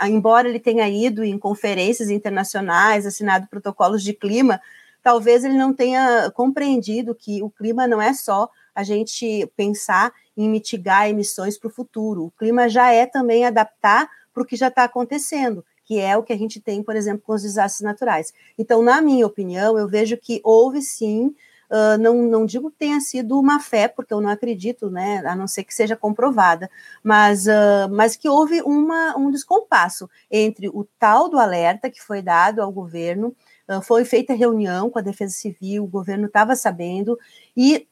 embora 0.07 0.47
ele 0.47 0.59
tenha 0.59 0.87
ido 0.87 1.23
em 1.23 1.37
conferências 1.37 2.09
internacionais, 2.09 3.05
assinado 3.05 3.47
protocolos 3.47 4.03
de 4.03 4.13
clima, 4.13 4.61
talvez 5.03 5.43
ele 5.43 5.57
não 5.57 5.73
tenha 5.73 6.31
compreendido 6.31 7.15
que 7.15 7.41
o 7.41 7.49
clima 7.49 7.87
não 7.87 8.01
é 8.01 8.13
só 8.13 8.49
a 8.75 8.83
gente 8.83 9.49
pensar 9.55 10.11
em 10.35 10.49
mitigar 10.49 11.09
emissões 11.09 11.57
para 11.57 11.67
o 11.67 11.71
futuro. 11.71 12.25
O 12.25 12.31
clima 12.31 12.69
já 12.69 12.91
é 12.91 13.05
também 13.05 13.45
adaptar 13.45 14.09
para 14.33 14.43
o 14.43 14.45
que 14.45 14.55
já 14.55 14.67
está 14.67 14.83
acontecendo, 14.83 15.65
que 15.83 15.99
é 15.99 16.15
o 16.15 16.21
que 16.21 16.31
a 16.31 16.37
gente 16.37 16.59
tem, 16.59 16.83
por 16.83 16.95
exemplo, 16.95 17.23
com 17.25 17.33
os 17.33 17.41
desastres 17.41 17.81
naturais. 17.81 18.31
Então, 18.57 18.83
na 18.83 19.01
minha 19.01 19.25
opinião, 19.25 19.77
eu 19.77 19.87
vejo 19.87 20.15
que 20.17 20.39
houve 20.43 20.81
sim. 20.81 21.33
Uh, 21.69 21.97
não, 21.99 22.15
não 22.23 22.45
digo 22.45 22.71
que 22.71 22.77
tenha 22.77 22.99
sido 23.01 23.37
uma 23.37 23.59
fé, 23.59 23.89
porque 23.89 24.13
eu 24.13 24.21
não 24.21 24.29
acredito, 24.29 24.89
né, 24.89 25.21
a 25.25 25.35
não 25.35 25.47
ser 25.47 25.65
que 25.65 25.73
seja 25.73 25.97
comprovada, 25.97 26.69
mas, 27.03 27.45
uh, 27.45 27.89
mas 27.91 28.15
que 28.15 28.29
houve 28.29 28.61
uma, 28.61 29.17
um 29.17 29.29
descompasso 29.29 30.09
entre 30.31 30.69
o 30.69 30.87
tal 30.97 31.27
do 31.27 31.37
alerta 31.37 31.89
que 31.89 32.01
foi 32.01 32.21
dado 32.21 32.61
ao 32.61 32.71
governo 32.71 33.35
Uh, 33.69 33.81
foi 33.81 34.05
feita 34.05 34.33
reunião 34.33 34.89
com 34.89 34.97
a 34.97 35.01
Defesa 35.01 35.33
Civil, 35.33 35.83
o 35.83 35.87
governo 35.87 36.27
estava 36.27 36.55
sabendo, 36.55 37.19
e, 37.55 37.85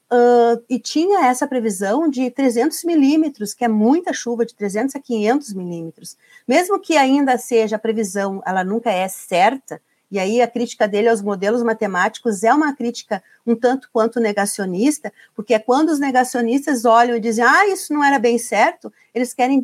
e 0.70 0.80
tinha 0.80 1.26
essa 1.26 1.46
previsão 1.46 2.10
de 2.10 2.32
300 2.32 2.82
milímetros, 2.86 3.54
que 3.54 3.66
é 3.66 3.68
muita 3.68 4.14
chuva, 4.14 4.46
de 4.46 4.56
300 4.56 4.96
a 4.96 5.00
500 5.02 5.54
milímetros. 5.54 6.16
Mesmo 6.48 6.80
que 6.80 6.96
ainda 6.96 7.38
seja 7.38 7.76
a 7.76 7.80
previsão, 7.80 8.42
ela 8.46 8.64
nunca 8.64 8.90
é 8.90 9.06
certa, 9.10 9.82
e 10.16 10.20
aí 10.20 10.42
a 10.42 10.48
crítica 10.48 10.88
dele 10.88 11.10
aos 11.10 11.22
modelos 11.22 11.62
matemáticos 11.62 12.42
é 12.42 12.54
uma 12.54 12.74
crítica 12.74 13.22
um 13.46 13.54
tanto 13.54 13.90
quanto 13.92 14.18
negacionista, 14.18 15.12
porque 15.36 15.54
é 15.54 15.60
quando 15.60 15.90
os 15.90 16.00
negacionistas 16.00 16.86
olham 16.86 17.18
e 17.18 17.20
dizem, 17.20 17.44
ah, 17.44 17.68
isso 17.68 17.94
não 17.94 18.02
era 18.02 18.18
bem 18.18 18.38
certo, 18.38 18.92
eles 19.14 19.34
querem 19.34 19.62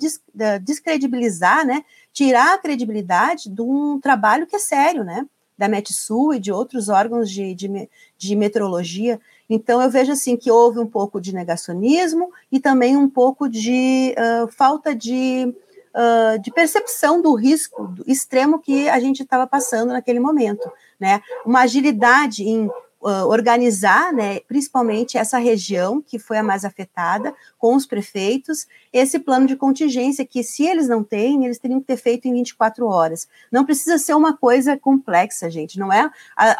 descredibilizar, 0.61 1.65
né, 1.65 1.85
tirar 2.11 2.53
a 2.53 2.57
credibilidade 2.57 3.49
de 3.49 3.61
um 3.61 3.97
trabalho 3.97 4.45
que 4.45 4.57
é 4.57 4.59
sério, 4.59 5.05
né? 5.05 5.25
da 5.57 5.69
Metsul 5.69 6.33
e 6.33 6.39
de 6.39 6.51
outros 6.51 6.89
órgãos 6.89 7.29
de, 7.29 7.53
de, 7.53 7.89
de 8.17 8.35
meteorologia. 8.35 9.21
Então, 9.47 9.79
eu 9.79 9.91
vejo 9.91 10.11
assim 10.11 10.35
que 10.35 10.49
houve 10.49 10.79
um 10.79 10.87
pouco 10.87 11.21
de 11.21 11.35
negacionismo 11.35 12.31
e 12.51 12.59
também 12.59 12.97
um 12.97 13.07
pouco 13.07 13.47
de 13.47 14.15
uh, 14.17 14.47
falta 14.47 14.95
de, 14.95 15.53
uh, 15.95 16.39
de 16.39 16.51
percepção 16.51 17.21
do 17.21 17.33
risco 17.35 17.87
do 17.87 18.03
extremo 18.07 18.59
que 18.59 18.89
a 18.89 18.99
gente 18.99 19.23
estava 19.23 19.45
passando 19.45 19.89
naquele 19.93 20.19
momento. 20.19 20.71
Né? 20.99 21.21
Uma 21.45 21.61
agilidade 21.61 22.43
em 22.43 22.69
uh, 23.01 23.27
organizar, 23.27 24.13
né, 24.13 24.39
principalmente 24.41 25.17
essa 25.17 25.37
região 25.37 26.01
que 26.01 26.19
foi 26.19 26.37
a 26.37 26.43
mais 26.43 26.63
afetada, 26.63 27.33
com 27.57 27.75
os 27.75 27.85
prefeitos, 27.85 28.67
esse 28.93 29.19
plano 29.19 29.47
de 29.47 29.55
contingência 29.55 30.25
que, 30.25 30.43
se 30.43 30.65
eles 30.65 30.87
não 30.87 31.03
têm, 31.03 31.45
eles 31.45 31.57
teriam 31.59 31.79
que 31.79 31.87
ter 31.87 31.97
feito 31.97 32.27
em 32.27 32.33
24 32.33 32.85
horas. 32.85 33.27
Não 33.51 33.65
precisa 33.65 33.97
ser 33.97 34.13
uma 34.13 34.37
coisa 34.37 34.77
complexa, 34.77 35.49
gente, 35.49 35.79
não 35.79 35.91
é? 35.91 36.09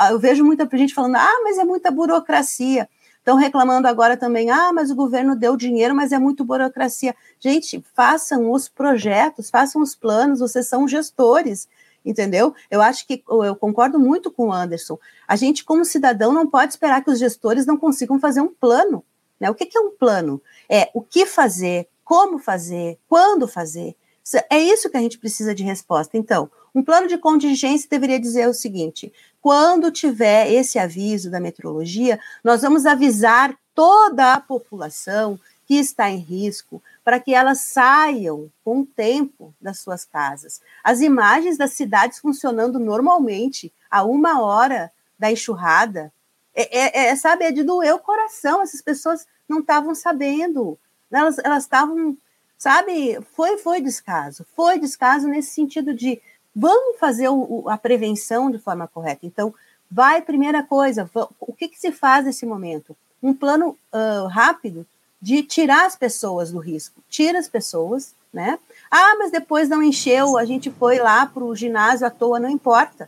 Eu 0.10 0.20
vejo 0.20 0.44
muita 0.44 0.68
gente 0.78 0.94
falando, 0.94 1.16
ah, 1.16 1.42
mas 1.44 1.58
é 1.58 1.64
muita 1.64 1.92
burocracia. 1.92 2.90
Estão 3.22 3.38
reclamando 3.38 3.88
agora 3.88 4.18
também, 4.18 4.50
ah, 4.50 4.74
mas 4.74 4.90
o 4.90 4.96
governo 4.96 5.36
deu 5.36 5.56
dinheiro, 5.56 5.94
mas 5.94 6.12
é 6.12 6.18
muito 6.18 6.44
burocracia. 6.44 7.16
Gente, 7.40 7.84
façam 7.94 8.52
os 8.52 8.68
projetos, 8.68 9.52
façam 9.52 9.80
os 9.80 9.96
planos, 9.96 10.40
vocês 10.40 10.68
são 10.68 10.88
gestores 10.88 11.68
entendeu? 12.04 12.56
Eu 12.72 12.82
acho 12.82 13.06
que 13.06 13.24
eu 13.30 13.56
concordo 13.56 14.00
muito 14.00 14.32
com 14.32 14.48
o 14.48 14.52
Anderson. 14.52 14.98
A 15.28 15.36
gente, 15.36 15.64
como 15.64 15.86
cidadão, 15.86 16.34
não 16.34 16.48
pode 16.48 16.74
esperar 16.74 17.04
que 17.04 17.12
os 17.12 17.20
gestores 17.20 17.66
não 17.66 17.78
consigam 17.78 18.20
fazer 18.20 18.42
um 18.42 18.48
plano. 18.48 19.04
Né? 19.40 19.52
O 19.52 19.56
que, 19.56 19.68
que 19.68 19.78
é 19.78 19.82
um 19.82 19.92
plano? 19.92 20.42
É 20.68 20.90
o 20.94 21.02
que 21.02 21.28
fazer, 21.28 21.88
como 22.04 22.40
fazer, 22.40 22.98
quando 23.08 23.48
fazer. 23.48 23.96
É 24.50 24.60
isso 24.60 24.90
que 24.90 24.98
a 24.98 25.00
gente 25.00 25.18
precisa 25.18 25.54
de 25.54 25.64
resposta. 25.64 26.18
Então, 26.18 26.50
um 26.74 26.84
plano 26.84 27.08
de 27.08 27.18
contingência 27.18 27.90
deveria 27.90 28.20
dizer 28.20 28.48
o 28.48 28.54
seguinte: 28.54 29.12
quando 29.42 29.92
tiver 29.92 30.52
esse 30.52 30.80
aviso 30.80 31.30
da 31.30 31.40
meteorologia, 31.40 32.20
nós 32.44 32.62
vamos 32.62 32.86
avisar 32.86 33.58
toda 33.74 34.34
a 34.34 34.40
população 34.40 35.40
que 35.66 35.76
está 35.76 36.10
em 36.10 36.18
risco, 36.18 36.84
para 37.04 37.20
que 37.20 37.34
elas 37.34 37.62
saiam 37.62 38.52
com 38.64 38.82
o 38.82 38.86
tempo 38.86 39.54
das 39.62 39.80
suas 39.80 40.04
casas. 40.04 40.62
As 40.84 41.00
imagens 41.00 41.58
das 41.58 41.72
cidades 41.72 42.20
funcionando 42.20 42.78
normalmente 42.78 43.74
a 43.90 44.04
uma 44.04 44.42
hora 44.42 44.92
da 45.18 45.32
enxurrada, 45.32 46.12
é, 46.54 46.78
é, 46.78 47.08
é 47.08 47.16
sabe, 47.16 47.46
é 47.46 47.52
de 47.52 47.64
doer 47.64 47.96
o 47.96 48.00
coração. 48.00 48.62
Essas 48.62 48.82
pessoas 48.82 49.26
não 49.48 49.60
estavam 49.60 49.96
sabendo, 49.96 50.78
elas 51.10 51.64
estavam, 51.64 52.18
sabe, 52.58 53.20
foi, 53.34 53.58
foi 53.58 53.82
descaso, 53.82 54.46
foi 54.56 54.78
descaso 54.78 55.28
nesse 55.28 55.52
sentido 55.52 55.94
de 55.94 56.22
vamos 56.56 57.00
fazer 57.00 57.30
o, 57.30 57.66
a 57.68 57.78
prevenção 57.78 58.52
de 58.52 58.60
forma 58.60 58.88
correta. 58.88 59.26
Então, 59.26 59.54
vai, 59.90 60.22
primeira 60.22 60.64
coisa, 60.64 61.10
o 61.40 61.54
que, 61.54 61.68
que 61.68 61.80
se 61.80 61.92
faz 61.92 62.26
nesse 62.26 62.46
momento? 62.46 62.96
Um 63.22 63.34
plano 63.34 63.78
uh, 63.94 64.28
rápido 64.28 64.86
de 65.22 65.44
tirar 65.44 65.86
as 65.86 65.96
pessoas 65.96 66.52
do 66.52 66.60
risco. 66.60 67.02
Tira 67.08 67.38
as 67.38 67.48
pessoas, 67.48 68.16
né? 68.34 68.58
Ah, 68.90 69.16
mas 69.20 69.32
depois 69.32 69.70
não 69.70 69.84
encheu, 69.84 70.38
a 70.38 70.46
gente 70.46 70.72
foi 70.72 70.98
lá 70.98 71.26
para 71.28 71.44
o 71.44 71.56
ginásio 71.56 72.08
à 72.08 72.10
toa, 72.10 72.40
não 72.40 72.50
importa. 72.50 73.08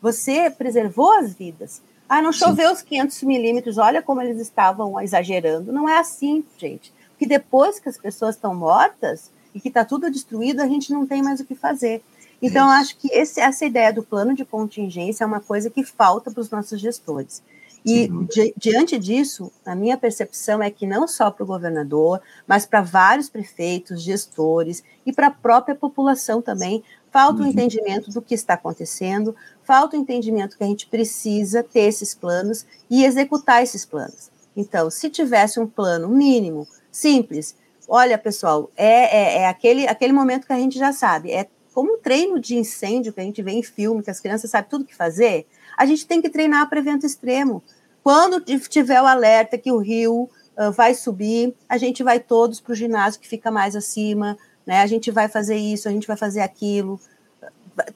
Você 0.00 0.48
preservou 0.48 1.12
as 1.18 1.34
vidas. 1.34 1.82
Ah, 2.08 2.22
não 2.22 2.32
choveu 2.32 2.68
Sim. 2.68 2.74
os 2.74 2.82
500 2.82 3.22
milímetros, 3.22 3.78
olha 3.78 4.02
como 4.02 4.20
eles 4.22 4.40
estavam 4.40 5.00
exagerando. 5.00 5.72
Não 5.72 5.88
é 5.88 5.98
assim, 5.98 6.44
gente. 6.56 6.92
Porque 7.10 7.26
depois 7.26 7.78
que 7.78 7.88
as 7.88 7.98
pessoas 7.98 8.34
estão 8.34 8.54
mortas 8.54 9.30
e 9.54 9.60
que 9.60 9.68
está 9.68 9.84
tudo 9.84 10.10
destruído, 10.10 10.60
a 10.60 10.66
gente 10.66 10.92
não 10.92 11.06
tem 11.06 11.22
mais 11.22 11.40
o 11.40 11.44
que 11.44 11.54
fazer. 11.54 12.02
Então, 12.42 12.68
acho 12.68 12.96
que 12.96 13.08
esse, 13.12 13.40
essa 13.40 13.64
ideia 13.64 13.92
do 13.92 14.02
plano 14.02 14.34
de 14.34 14.44
contingência 14.44 15.24
é 15.24 15.26
uma 15.26 15.40
coisa 15.40 15.68
que 15.68 15.84
falta 15.84 16.30
para 16.30 16.40
os 16.40 16.50
nossos 16.50 16.80
gestores. 16.80 17.42
E 17.84 18.08
di 18.08 18.54
diante 18.56 18.98
disso, 18.98 19.50
a 19.64 19.74
minha 19.74 19.96
percepção 19.96 20.62
é 20.62 20.70
que 20.70 20.86
não 20.86 21.08
só 21.08 21.30
para 21.30 21.44
o 21.44 21.46
governador, 21.46 22.20
mas 22.46 22.66
para 22.66 22.82
vários 22.82 23.30
prefeitos, 23.30 24.02
gestores 24.02 24.82
e 25.04 25.12
para 25.12 25.28
a 25.28 25.30
própria 25.30 25.74
população 25.74 26.42
também, 26.42 26.84
falta 27.10 27.38
o 27.38 27.40
um 27.40 27.44
uhum. 27.44 27.50
entendimento 27.50 28.10
do 28.10 28.20
que 28.20 28.34
está 28.34 28.54
acontecendo, 28.54 29.34
falta 29.64 29.96
o 29.96 29.98
um 29.98 30.02
entendimento 30.02 30.58
que 30.58 30.64
a 30.64 30.66
gente 30.66 30.86
precisa 30.86 31.62
ter 31.62 31.80
esses 31.80 32.14
planos 32.14 32.66
e 32.88 33.04
executar 33.04 33.62
esses 33.62 33.84
planos. 33.84 34.30
Então, 34.54 34.90
se 34.90 35.08
tivesse 35.08 35.58
um 35.58 35.66
plano 35.66 36.08
mínimo, 36.08 36.68
simples, 36.92 37.56
olha, 37.88 38.18
pessoal, 38.18 38.70
é, 38.76 39.38
é, 39.38 39.42
é 39.42 39.48
aquele, 39.48 39.88
aquele 39.88 40.12
momento 40.12 40.46
que 40.46 40.52
a 40.52 40.58
gente 40.58 40.78
já 40.78 40.92
sabe, 40.92 41.32
é 41.32 41.48
como 41.80 41.96
treino 41.96 42.38
de 42.38 42.56
incêndio 42.56 43.10
que 43.10 43.20
a 43.20 43.22
gente 43.22 43.40
vê 43.40 43.52
em 43.52 43.62
filme, 43.62 44.02
que 44.02 44.10
as 44.10 44.20
crianças 44.20 44.50
sabem 44.50 44.68
tudo 44.68 44.82
o 44.82 44.84
que 44.84 44.94
fazer, 44.94 45.46
a 45.78 45.86
gente 45.86 46.06
tem 46.06 46.20
que 46.20 46.28
treinar 46.28 46.68
para 46.68 46.78
evento 46.78 47.06
extremo. 47.06 47.62
Quando 48.02 48.38
tiver 48.68 49.00
o 49.00 49.06
alerta 49.06 49.56
que 49.56 49.72
o 49.72 49.78
rio 49.78 50.28
uh, 50.58 50.70
vai 50.72 50.92
subir, 50.92 51.54
a 51.66 51.78
gente 51.78 52.02
vai 52.02 52.20
todos 52.20 52.60
para 52.60 52.72
o 52.72 52.76
ginásio 52.76 53.18
que 53.18 53.26
fica 53.26 53.50
mais 53.50 53.74
acima, 53.74 54.36
né? 54.66 54.82
A 54.82 54.86
gente 54.86 55.10
vai 55.10 55.26
fazer 55.26 55.56
isso, 55.56 55.88
a 55.88 55.90
gente 55.90 56.06
vai 56.06 56.18
fazer 56.18 56.42
aquilo. 56.42 57.00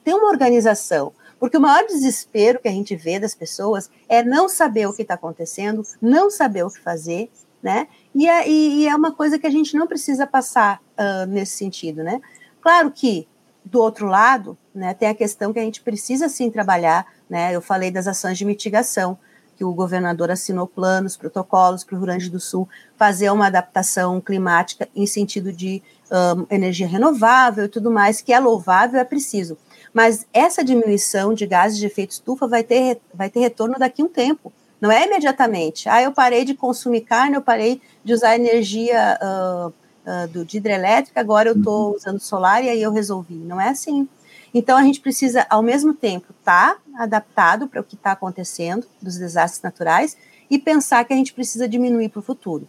Tem 0.03 0.15
uma 0.15 0.29
organização. 0.29 1.13
Porque 1.39 1.57
o 1.57 1.61
maior 1.61 1.85
desespero 1.85 2.59
que 2.59 2.67
a 2.67 2.71
gente 2.71 2.95
vê 2.95 3.19
das 3.19 3.35
pessoas 3.35 3.87
é 4.09 4.23
não 4.23 4.49
saber 4.49 4.87
o 4.87 4.93
que 4.93 5.03
está 5.03 5.13
acontecendo, 5.13 5.85
não 6.01 6.31
saber 6.31 6.63
o 6.63 6.71
que 6.71 6.79
fazer, 6.79 7.29
né? 7.61 7.87
E 8.15 8.27
é, 8.27 8.49
e 8.49 8.87
é, 8.87 8.95
uma 8.95 9.11
coisa 9.11 9.37
que 9.37 9.45
a 9.45 9.51
gente 9.51 9.77
não 9.77 9.85
precisa 9.85 10.25
passar 10.25 10.81
uh, 10.97 11.27
nesse 11.27 11.55
sentido, 11.55 12.03
né? 12.03 12.19
Claro 12.59 12.89
que 12.89 13.27
do 13.65 13.81
outro 13.81 14.07
lado, 14.07 14.57
né, 14.73 14.93
tem 14.93 15.09
a 15.09 15.15
questão 15.15 15.51
que 15.51 15.59
a 15.59 15.63
gente 15.63 15.81
precisa 15.81 16.29
sim 16.29 16.51
trabalhar, 16.51 17.05
né? 17.27 17.55
Eu 17.55 17.61
falei 17.61 17.89
das 17.89 18.07
ações 18.07 18.37
de 18.37 18.45
mitigação, 18.45 19.17
que 19.57 19.63
o 19.63 19.73
governador 19.73 20.29
assinou 20.29 20.67
planos, 20.67 21.17
protocolos 21.17 21.83
para 21.83 21.95
o 21.95 21.97
Rio 21.97 22.05
Grande 22.05 22.29
do 22.29 22.39
Sul 22.39 22.67
fazer 22.97 23.29
uma 23.31 23.47
adaptação 23.47 24.19
climática 24.19 24.87
em 24.95 25.07
sentido 25.07 25.51
de 25.51 25.81
um, 26.11 26.45
energia 26.53 26.87
renovável 26.87 27.65
e 27.65 27.69
tudo 27.69 27.89
mais, 27.89 28.21
que 28.21 28.33
é 28.33 28.39
louvável, 28.39 28.99
é 28.99 29.03
preciso. 29.03 29.57
Mas 29.93 30.27
essa 30.33 30.63
diminuição 30.63 31.33
de 31.33 31.45
gases 31.45 31.77
de 31.77 31.85
efeito 31.85 32.11
estufa 32.11 32.47
vai 32.47 32.63
ter, 32.63 32.99
vai 33.13 33.29
ter 33.29 33.39
retorno 33.39 33.75
daqui 33.79 34.01
a 34.01 34.05
um 34.05 34.09
tempo. 34.09 34.51
Não 34.79 34.91
é 34.91 35.05
imediatamente. 35.05 35.87
Ah, 35.87 36.01
eu 36.01 36.11
parei 36.11 36.43
de 36.43 36.53
consumir 36.53 37.01
carne, 37.01 37.35
eu 37.35 37.41
parei 37.41 37.81
de 38.03 38.13
usar 38.13 38.35
energia 38.35 39.17
uh, 39.21 39.73
uh, 40.05 40.27
do, 40.27 40.45
de 40.45 40.57
hidrelétrica, 40.57 41.19
agora 41.19 41.49
eu 41.49 41.55
estou 41.55 41.89
uhum. 41.89 41.95
usando 41.95 42.19
solar 42.19 42.63
e 42.63 42.69
aí 42.69 42.81
eu 42.81 42.91
resolvi. 42.91 43.35
Não 43.35 43.59
é 43.59 43.69
assim. 43.69 44.07
Então 44.53 44.77
a 44.77 44.83
gente 44.83 45.01
precisa, 45.01 45.45
ao 45.49 45.61
mesmo 45.61 45.93
tempo, 45.93 46.27
estar 46.39 46.75
tá 46.75 47.03
adaptado 47.03 47.67
para 47.67 47.81
o 47.81 47.83
que 47.83 47.95
está 47.95 48.11
acontecendo 48.13 48.85
dos 49.01 49.17
desastres 49.17 49.61
naturais 49.61 50.15
e 50.49 50.57
pensar 50.57 51.03
que 51.03 51.13
a 51.13 51.15
gente 51.17 51.33
precisa 51.33 51.67
diminuir 51.67 52.09
para 52.09 52.19
o 52.19 52.23
futuro. 52.23 52.67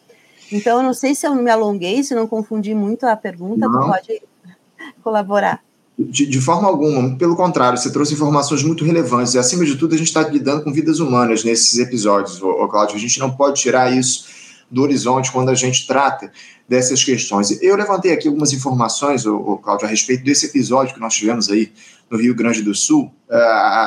Então, 0.50 0.78
eu 0.78 0.82
não 0.82 0.94
sei 0.94 1.14
se 1.14 1.26
eu 1.26 1.34
me 1.34 1.50
alonguei, 1.50 2.02
se 2.02 2.14
não 2.14 2.26
confundi 2.26 2.74
muito 2.74 3.04
a 3.04 3.16
pergunta, 3.16 3.68
não. 3.68 3.90
pode 3.90 4.22
colaborar. 5.02 5.60
De, 5.98 6.26
de, 6.26 6.40
forma 6.40 6.68
alguma, 6.68 7.16
pelo 7.16 7.34
contrário, 7.34 7.78
você 7.78 7.90
trouxe 7.90 8.14
informações 8.14 8.62
muito 8.62 8.84
relevantes 8.84 9.34
e, 9.34 9.38
acima 9.38 9.64
de 9.64 9.76
tudo, 9.76 9.94
a 9.94 9.98
gente 9.98 10.08
está 10.08 10.22
lidando 10.22 10.62
com 10.62 10.72
vidas 10.72 11.00
humanas 11.00 11.42
nesses 11.42 11.78
episódios, 11.78 12.40
ô, 12.42 12.50
ô, 12.50 12.68
Cláudio. 12.68 12.96
A 12.96 12.98
gente 12.98 13.18
não 13.18 13.30
pode 13.30 13.60
tirar 13.60 13.90
isso 13.96 14.26
do 14.70 14.82
horizonte 14.82 15.30
quando 15.30 15.50
a 15.50 15.54
gente 15.54 15.86
trata 15.86 16.30
dessas 16.68 17.04
questões. 17.04 17.62
Eu 17.62 17.76
levantei 17.76 18.12
aqui 18.12 18.28
algumas 18.28 18.52
informações, 18.52 19.26
ô, 19.26 19.58
Cláudio, 19.58 19.86
a 19.86 19.90
respeito 19.90 20.24
desse 20.24 20.46
episódio 20.46 20.94
que 20.94 21.00
nós 21.00 21.14
tivemos 21.14 21.50
aí 21.50 21.72
no 22.10 22.18
Rio 22.18 22.34
Grande 22.34 22.62
do 22.62 22.74
Sul. 22.74 23.12
Uh, 23.28 23.34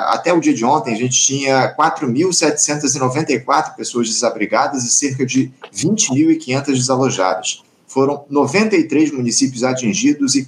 até 0.07 0.33
o 0.33 0.39
dia 0.39 0.53
de 0.53 0.63
ontem, 0.63 0.93
a 0.93 0.97
gente 0.97 1.21
tinha 1.21 1.75
4.794 1.75 3.75
pessoas 3.75 4.07
desabrigadas 4.07 4.83
e 4.83 4.89
cerca 4.89 5.25
de 5.25 5.51
20.500 5.73 6.65
desalojadas. 6.65 7.63
Foram 7.87 8.25
93 8.29 9.11
municípios 9.11 9.63
atingidos 9.63 10.35
e 10.35 10.47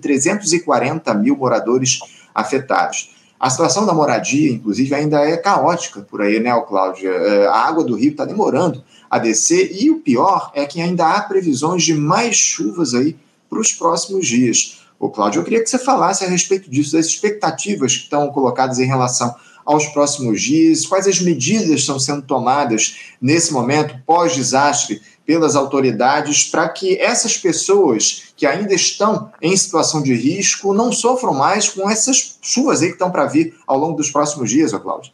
340 0.00 1.14
mil 1.14 1.36
moradores 1.36 2.00
afetados. 2.34 3.11
A 3.42 3.50
situação 3.50 3.84
da 3.84 3.92
moradia, 3.92 4.52
inclusive, 4.52 4.94
ainda 4.94 5.18
é 5.28 5.36
caótica 5.36 6.00
por 6.02 6.22
aí, 6.22 6.38
né, 6.38 6.52
Cláudia? 6.60 7.08
É, 7.08 7.48
a 7.48 7.56
água 7.56 7.82
do 7.82 7.96
rio 7.96 8.12
está 8.12 8.24
demorando 8.24 8.84
a 9.10 9.18
descer 9.18 9.72
e 9.82 9.90
o 9.90 9.98
pior 9.98 10.52
é 10.54 10.64
que 10.64 10.80
ainda 10.80 11.08
há 11.08 11.20
previsões 11.22 11.82
de 11.82 11.92
mais 11.92 12.36
chuvas 12.36 12.94
aí 12.94 13.16
para 13.50 13.58
os 13.58 13.72
próximos 13.72 14.28
dias. 14.28 14.82
Ô, 14.96 15.10
Cláudio, 15.10 15.40
eu 15.40 15.44
queria 15.44 15.60
que 15.60 15.68
você 15.68 15.76
falasse 15.76 16.24
a 16.24 16.28
respeito 16.28 16.70
disso, 16.70 16.92
das 16.92 17.06
expectativas 17.06 17.96
que 17.96 18.04
estão 18.04 18.28
colocadas 18.28 18.78
em 18.78 18.86
relação 18.86 19.34
aos 19.66 19.88
próximos 19.88 20.40
dias, 20.40 20.86
quais 20.86 21.08
as 21.08 21.20
medidas 21.20 21.68
estão 21.68 21.98
sendo 21.98 22.22
tomadas 22.22 22.96
nesse 23.20 23.52
momento, 23.52 24.00
pós-desastre, 24.06 25.02
pelas 25.26 25.54
autoridades, 25.54 26.44
para 26.44 26.68
que 26.68 26.98
essas 26.98 27.36
pessoas 27.38 28.32
que 28.36 28.46
ainda 28.46 28.74
estão 28.74 29.30
em 29.40 29.56
situação 29.56 30.02
de 30.02 30.14
risco 30.14 30.74
não 30.74 30.92
sofram 30.92 31.32
mais 31.32 31.68
com 31.68 31.88
essas 31.88 32.38
chuvas 32.42 32.82
aí 32.82 32.88
que 32.88 32.94
estão 32.94 33.10
para 33.10 33.26
vir 33.26 33.54
ao 33.66 33.78
longo 33.78 33.96
dos 33.96 34.10
próximos 34.10 34.50
dias, 34.50 34.72
ô 34.72 34.80
Cláudio? 34.80 35.12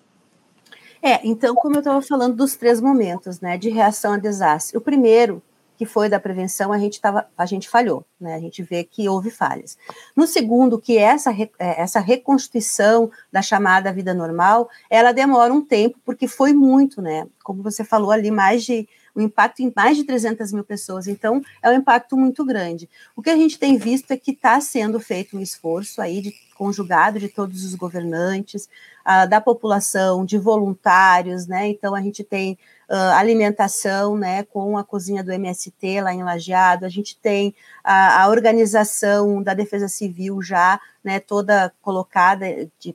É, 1.03 1.21
então, 1.23 1.55
como 1.55 1.77
eu 1.77 1.81
estava 1.81 2.03
falando 2.03 2.35
dos 2.35 2.57
três 2.57 2.81
momentos, 2.81 3.40
né, 3.40 3.57
de 3.57 3.68
reação 3.68 4.14
a 4.14 4.18
desastre. 4.18 4.77
O 4.77 4.81
primeiro 4.81 5.42
que 5.79 5.87
foi 5.87 6.09
da 6.09 6.19
prevenção, 6.19 6.73
a 6.73 6.79
gente, 6.79 7.01
tava, 7.01 7.29
a 7.38 7.47
gente 7.47 7.69
falhou, 7.69 8.05
né? 8.21 8.35
A 8.35 8.41
gente 8.41 8.64
vê 8.64 8.83
que 8.83 9.09
houve 9.09 9.31
falhas. 9.31 9.79
No 10.17 10.27
segundo, 10.27 10.77
que 10.77 10.99
essa, 10.99 11.31
é, 11.31 11.81
essa 11.81 12.01
reconstituição 12.01 13.09
da 13.31 13.41
chamada 13.41 13.93
vida 13.93 14.12
normal, 14.12 14.69
ela 14.91 15.12
demora 15.12 15.55
um 15.55 15.64
tempo, 15.64 15.97
porque 16.05 16.27
foi 16.27 16.53
muito, 16.53 17.01
né? 17.01 17.29
Como 17.45 17.62
você 17.62 17.85
falou 17.85 18.11
ali, 18.11 18.29
mais 18.29 18.64
de 18.64 18.88
um 19.14 19.23
impacto 19.23 19.61
em 19.61 19.73
mais 19.75 19.97
de 19.97 20.03
300 20.03 20.53
mil 20.53 20.64
pessoas, 20.64 21.07
então 21.07 21.41
é 21.62 21.71
um 21.71 21.75
impacto 21.75 22.17
muito 22.17 22.45
grande. 22.45 22.88
O 23.14 23.23
que 23.23 23.31
a 23.31 23.37
gente 23.37 23.57
tem 23.57 23.77
visto 23.77 24.11
é 24.11 24.17
que 24.17 24.33
está 24.33 24.61
sendo 24.61 24.99
feito 24.99 25.37
um 25.37 25.41
esforço 25.41 26.01
aí 26.01 26.21
de 26.21 26.35
conjugado 26.57 27.21
de 27.21 27.29
todos 27.29 27.64
os 27.64 27.77
governantes, 27.77 28.69
uh, 29.07 29.29
da 29.29 29.41
população, 29.41 30.25
de 30.25 30.38
voluntários, 30.38 31.47
né? 31.47 31.69
Então 31.69 31.95
a 31.95 32.01
gente 32.01 32.25
tem 32.25 32.59
uh, 32.88 33.14
alimentação, 33.14 34.16
né, 34.16 34.42
com 34.44 34.79
a 34.79 34.85
cozinha 34.85 35.22
do 35.22 35.33
MST 35.33 36.01
lá 36.01 36.12
em 36.12 36.22
Lajeado, 36.22 36.87
a 36.87 36.88
gente 36.88 37.16
tem 37.16 37.55
a, 37.85 38.22
a 38.22 38.29
organização 38.29 39.42
da 39.42 39.55
Defesa 39.55 39.88
Civil 39.88 40.42
já, 40.42 40.81
né, 41.05 41.20
toda 41.20 41.72
colocada 41.83 42.46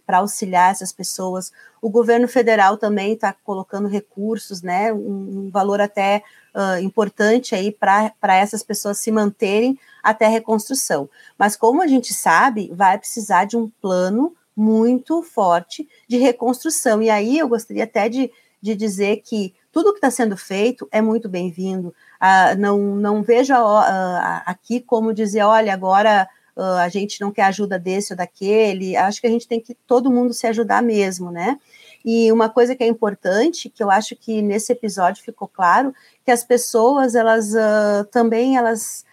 para 0.06 0.18
auxiliar 0.18 0.72
essas 0.72 0.92
pessoas. 0.92 1.52
O 1.82 1.90
governo 1.90 2.28
federal 2.28 2.78
também 2.78 3.14
está 3.14 3.34
colocando 3.44 3.88
recursos, 3.88 4.62
né, 4.62 4.92
um, 4.92 5.46
um 5.46 5.50
valor 5.52 5.80
até 5.80 6.24
uh, 6.56 6.82
importante 6.82 7.54
aí 7.56 7.72
para 7.72 8.38
essas 8.38 8.64
pessoas 8.64 8.98
se 8.98 9.12
manterem 9.12 9.78
até 10.02 10.26
a 10.26 10.30
reconstrução. 10.30 11.10
Mas 11.38 11.56
como 11.56 11.82
a 11.82 11.88
gente 11.88 12.14
sabe, 12.14 12.72
vai 12.74 12.98
precisar 12.98 13.46
de 13.46 13.56
um 13.56 13.70
plano 13.82 14.36
muito 14.56 15.24
forte 15.24 15.88
de 16.08 16.18
reconstrução. 16.18 17.02
E 17.02 17.10
aí 17.10 17.40
eu 17.40 17.48
gostaria 17.48 17.84
até 17.86 18.08
de, 18.08 18.32
de 18.62 18.76
dizer 18.76 19.18
que 19.18 19.54
tudo 19.74 19.92
que 19.92 19.98
está 19.98 20.12
sendo 20.12 20.38
feito 20.38 20.88
é 20.92 21.02
muito 21.02 21.28
bem-vindo. 21.28 21.94
Ah, 22.20 22.56
não, 22.56 22.78
não 22.78 23.24
vejo 23.24 23.56
ah, 23.56 24.44
aqui 24.46 24.80
como 24.80 25.12
dizer, 25.12 25.42
olha, 25.42 25.74
agora 25.74 26.30
ah, 26.56 26.84
a 26.84 26.90
gente 26.90 27.20
não 27.20 27.32
quer 27.32 27.46
ajuda 27.46 27.80
desse 27.80 28.14
ou 28.14 28.18
daquele. 28.18 28.96
Acho 28.96 29.20
que 29.20 29.26
a 29.26 29.32
gente 29.32 29.48
tem 29.48 29.60
que 29.60 29.74
todo 29.88 30.12
mundo 30.12 30.32
se 30.32 30.46
ajudar 30.46 30.84
mesmo, 30.84 31.32
né? 31.32 31.60
E 32.06 32.32
uma 32.32 32.50
coisa 32.50 32.76
que 32.76 32.84
é 32.84 32.88
importante, 32.88 33.68
que 33.68 33.82
eu 33.82 33.90
acho 33.90 34.16
que 34.16 34.44
nesse 34.44 34.72
episódio 34.72 35.24
ficou 35.24 35.48
claro, 35.48 35.92
que 36.24 36.30
as 36.30 36.44
pessoas 36.44 37.16
elas 37.16 37.54
uh, 37.54 38.06
também 38.12 38.56
elas 38.56 39.04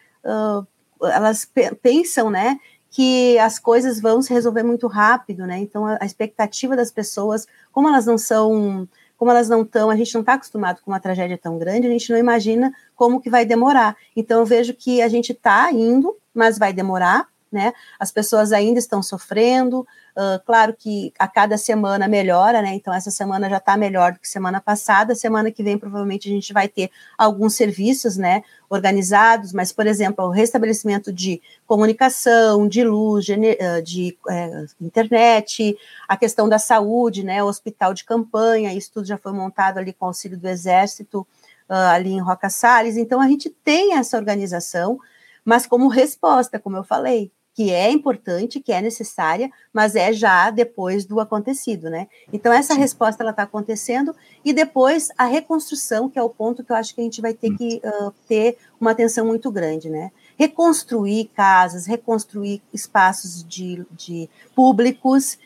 elas 1.03 1.51
pensam, 1.81 2.29
né, 2.29 2.59
que 2.91 3.39
as 3.39 3.59
coisas 3.59 3.99
vão 3.99 4.21
se 4.21 4.35
resolver 4.35 4.63
muito 4.63 4.87
rápido, 4.87 5.47
né? 5.47 5.59
Então 5.59 5.87
a 5.87 6.05
expectativa 6.05 6.77
das 6.77 6.91
pessoas, 6.91 7.47
como 7.73 7.89
elas 7.89 8.05
não 8.05 8.19
são 8.19 8.87
como 9.21 9.31
elas 9.31 9.51
não 9.51 9.61
estão, 9.61 9.91
a 9.91 9.97
gente 9.97 10.15
não 10.15 10.23
está 10.23 10.33
acostumado 10.33 10.81
com 10.81 10.91
uma 10.91 10.99
tragédia 10.99 11.37
tão 11.37 11.59
grande, 11.59 11.87
a 11.87 11.91
gente 11.91 12.11
não 12.11 12.19
imagina 12.19 12.73
como 12.97 13.21
que 13.21 13.29
vai 13.29 13.45
demorar. 13.45 13.95
Então 14.17 14.41
eu 14.41 14.47
vejo 14.47 14.73
que 14.73 15.03
a 15.03 15.09
gente 15.09 15.33
está 15.33 15.71
indo, 15.71 16.17
mas 16.33 16.57
vai 16.57 16.73
demorar, 16.73 17.29
né? 17.53 17.75
As 17.99 18.11
pessoas 18.11 18.51
ainda 18.51 18.79
estão 18.79 19.03
sofrendo, 19.03 19.87
uh, 20.17 20.45
claro 20.45 20.75
que 20.77 21.13
a 21.19 21.27
cada 21.29 21.57
semana 21.57 22.09
melhora, 22.09 22.63
né? 22.63 22.75
Então 22.75 22.93
essa 22.93 23.11
semana 23.11 23.49
já 23.49 23.59
está 23.59 23.77
melhor 23.77 24.13
do 24.13 24.19
que 24.19 24.29
semana 24.29 24.61
passada, 24.61 25.15
semana 25.15 25.51
que 25.51 25.63
vem 25.63 25.79
provavelmente 25.79 26.29
a 26.29 26.33
gente 26.33 26.53
vai 26.53 26.69
ter 26.69 26.91
alguns 27.17 27.55
serviços, 27.55 28.17
né? 28.17 28.43
Organizados, 28.69 29.53
mas 29.53 29.73
por 29.73 29.87
exemplo, 29.87 30.25
o 30.25 30.31
restabelecimento 30.31 31.13
de 31.13 31.41
comunicação, 31.67 32.69
de 32.69 32.85
luz, 32.85 33.25
de, 33.25 33.37
de 33.85 34.19
é, 34.29 34.65
internet, 34.81 35.77
a 36.09 36.17
questão 36.17 36.49
da 36.49 36.59
saúde, 36.59 37.25
né? 37.25 37.43
O 37.43 37.47
hospital 37.47 37.95
de 37.95 38.05
campanha, 38.05 38.75
isso 38.75 38.91
tudo 38.93 39.07
já 39.07 39.19
foi 39.19 39.33
montado 39.33 39.79
ali 39.79 39.93
com 39.93 40.07
auxílio 40.07 40.39
do 40.39 40.49
Exército, 40.49 41.21
uh, 41.69 41.75
ali 41.93 42.11
em 42.13 42.21
Roca 42.21 42.49
Salles. 42.49 42.97
Então 42.97 43.21
a 43.21 43.29
gente 43.29 43.51
tem 43.51 43.95
essa 43.97 44.17
organização 44.17 44.99
mas 45.45 45.67
como 45.67 45.89
resposta, 45.89 46.59
como 46.59 46.77
eu 46.77 46.85
falei, 46.85 47.33
que 47.55 47.71
é 47.71 47.91
importante, 47.91 48.61
que 48.61 48.73
é 48.73 48.81
necessária, 48.81 49.51
mas 49.73 49.95
é 49.97 50.13
já 50.13 50.51
depois 50.51 51.05
do 51.05 51.21
acontecido, 51.21 51.91
né? 51.91 52.07
Então 52.33 52.53
essa 52.53 52.75
resposta 52.75 53.23
ela 53.23 53.33
está 53.33 53.43
acontecendo 53.43 54.15
e 54.45 54.53
depois 54.53 55.09
a 55.19 55.25
reconstrução, 55.25 56.09
que 56.09 56.19
é 56.19 56.23
o 56.23 56.31
ponto 56.31 56.65
que 56.65 56.73
eu 56.73 56.77
acho 56.77 56.95
que 56.95 57.01
a 57.01 57.05
gente 57.05 57.21
vai 57.21 57.35
ter 57.35 57.55
que 57.57 57.81
uh, 57.85 58.13
ter 58.29 58.57
uma 58.81 58.93
atenção 58.93 59.27
muito 59.27 59.51
grande, 59.51 59.91
né? 59.91 60.11
Reconstruir 60.39 61.31
casas, 61.35 61.87
reconstruir 61.87 62.63
espaços 62.73 63.45
de, 63.45 63.85
de 63.91 64.29
públicos 64.55 65.39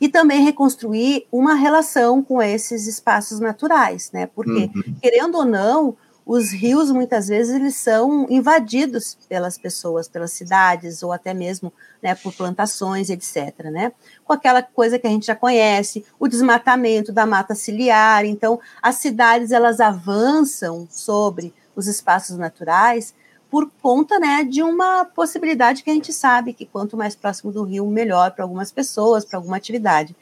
e 0.00 0.08
também 0.08 0.42
reconstruir 0.42 1.26
uma 1.30 1.54
relação 1.54 2.22
com 2.22 2.40
esses 2.40 2.86
espaços 2.86 3.40
naturais, 3.40 4.10
né? 4.12 4.26
Porque 4.26 4.70
uhum. 4.74 4.94
querendo 5.02 5.36
ou 5.36 5.44
não 5.44 5.96
os 6.28 6.50
rios 6.50 6.90
muitas 6.90 7.26
vezes 7.26 7.54
eles 7.54 7.74
são 7.76 8.26
invadidos 8.28 9.16
pelas 9.30 9.56
pessoas, 9.56 10.06
pelas 10.06 10.30
cidades 10.30 11.02
ou 11.02 11.10
até 11.10 11.32
mesmo 11.32 11.72
né, 12.02 12.14
por 12.14 12.34
plantações, 12.34 13.08
etc. 13.08 13.70
Né? 13.72 13.92
Com 14.26 14.34
aquela 14.34 14.62
coisa 14.62 14.98
que 14.98 15.06
a 15.06 15.10
gente 15.10 15.26
já 15.26 15.34
conhece, 15.34 16.04
o 16.20 16.28
desmatamento 16.28 17.12
da 17.12 17.24
mata 17.24 17.54
ciliar. 17.54 18.26
Então, 18.26 18.60
as 18.82 18.96
cidades 18.96 19.52
elas 19.52 19.80
avançam 19.80 20.86
sobre 20.90 21.54
os 21.74 21.86
espaços 21.86 22.36
naturais 22.36 23.14
por 23.50 23.70
conta 23.80 24.18
né, 24.18 24.44
de 24.44 24.62
uma 24.62 25.06
possibilidade 25.06 25.82
que 25.82 25.88
a 25.88 25.94
gente 25.94 26.12
sabe 26.12 26.52
que 26.52 26.66
quanto 26.66 26.94
mais 26.94 27.16
próximo 27.16 27.50
do 27.50 27.62
rio, 27.62 27.86
melhor 27.86 28.32
para 28.32 28.44
algumas 28.44 28.70
pessoas, 28.70 29.24
para 29.24 29.38
alguma 29.38 29.56
atividade. 29.56 30.14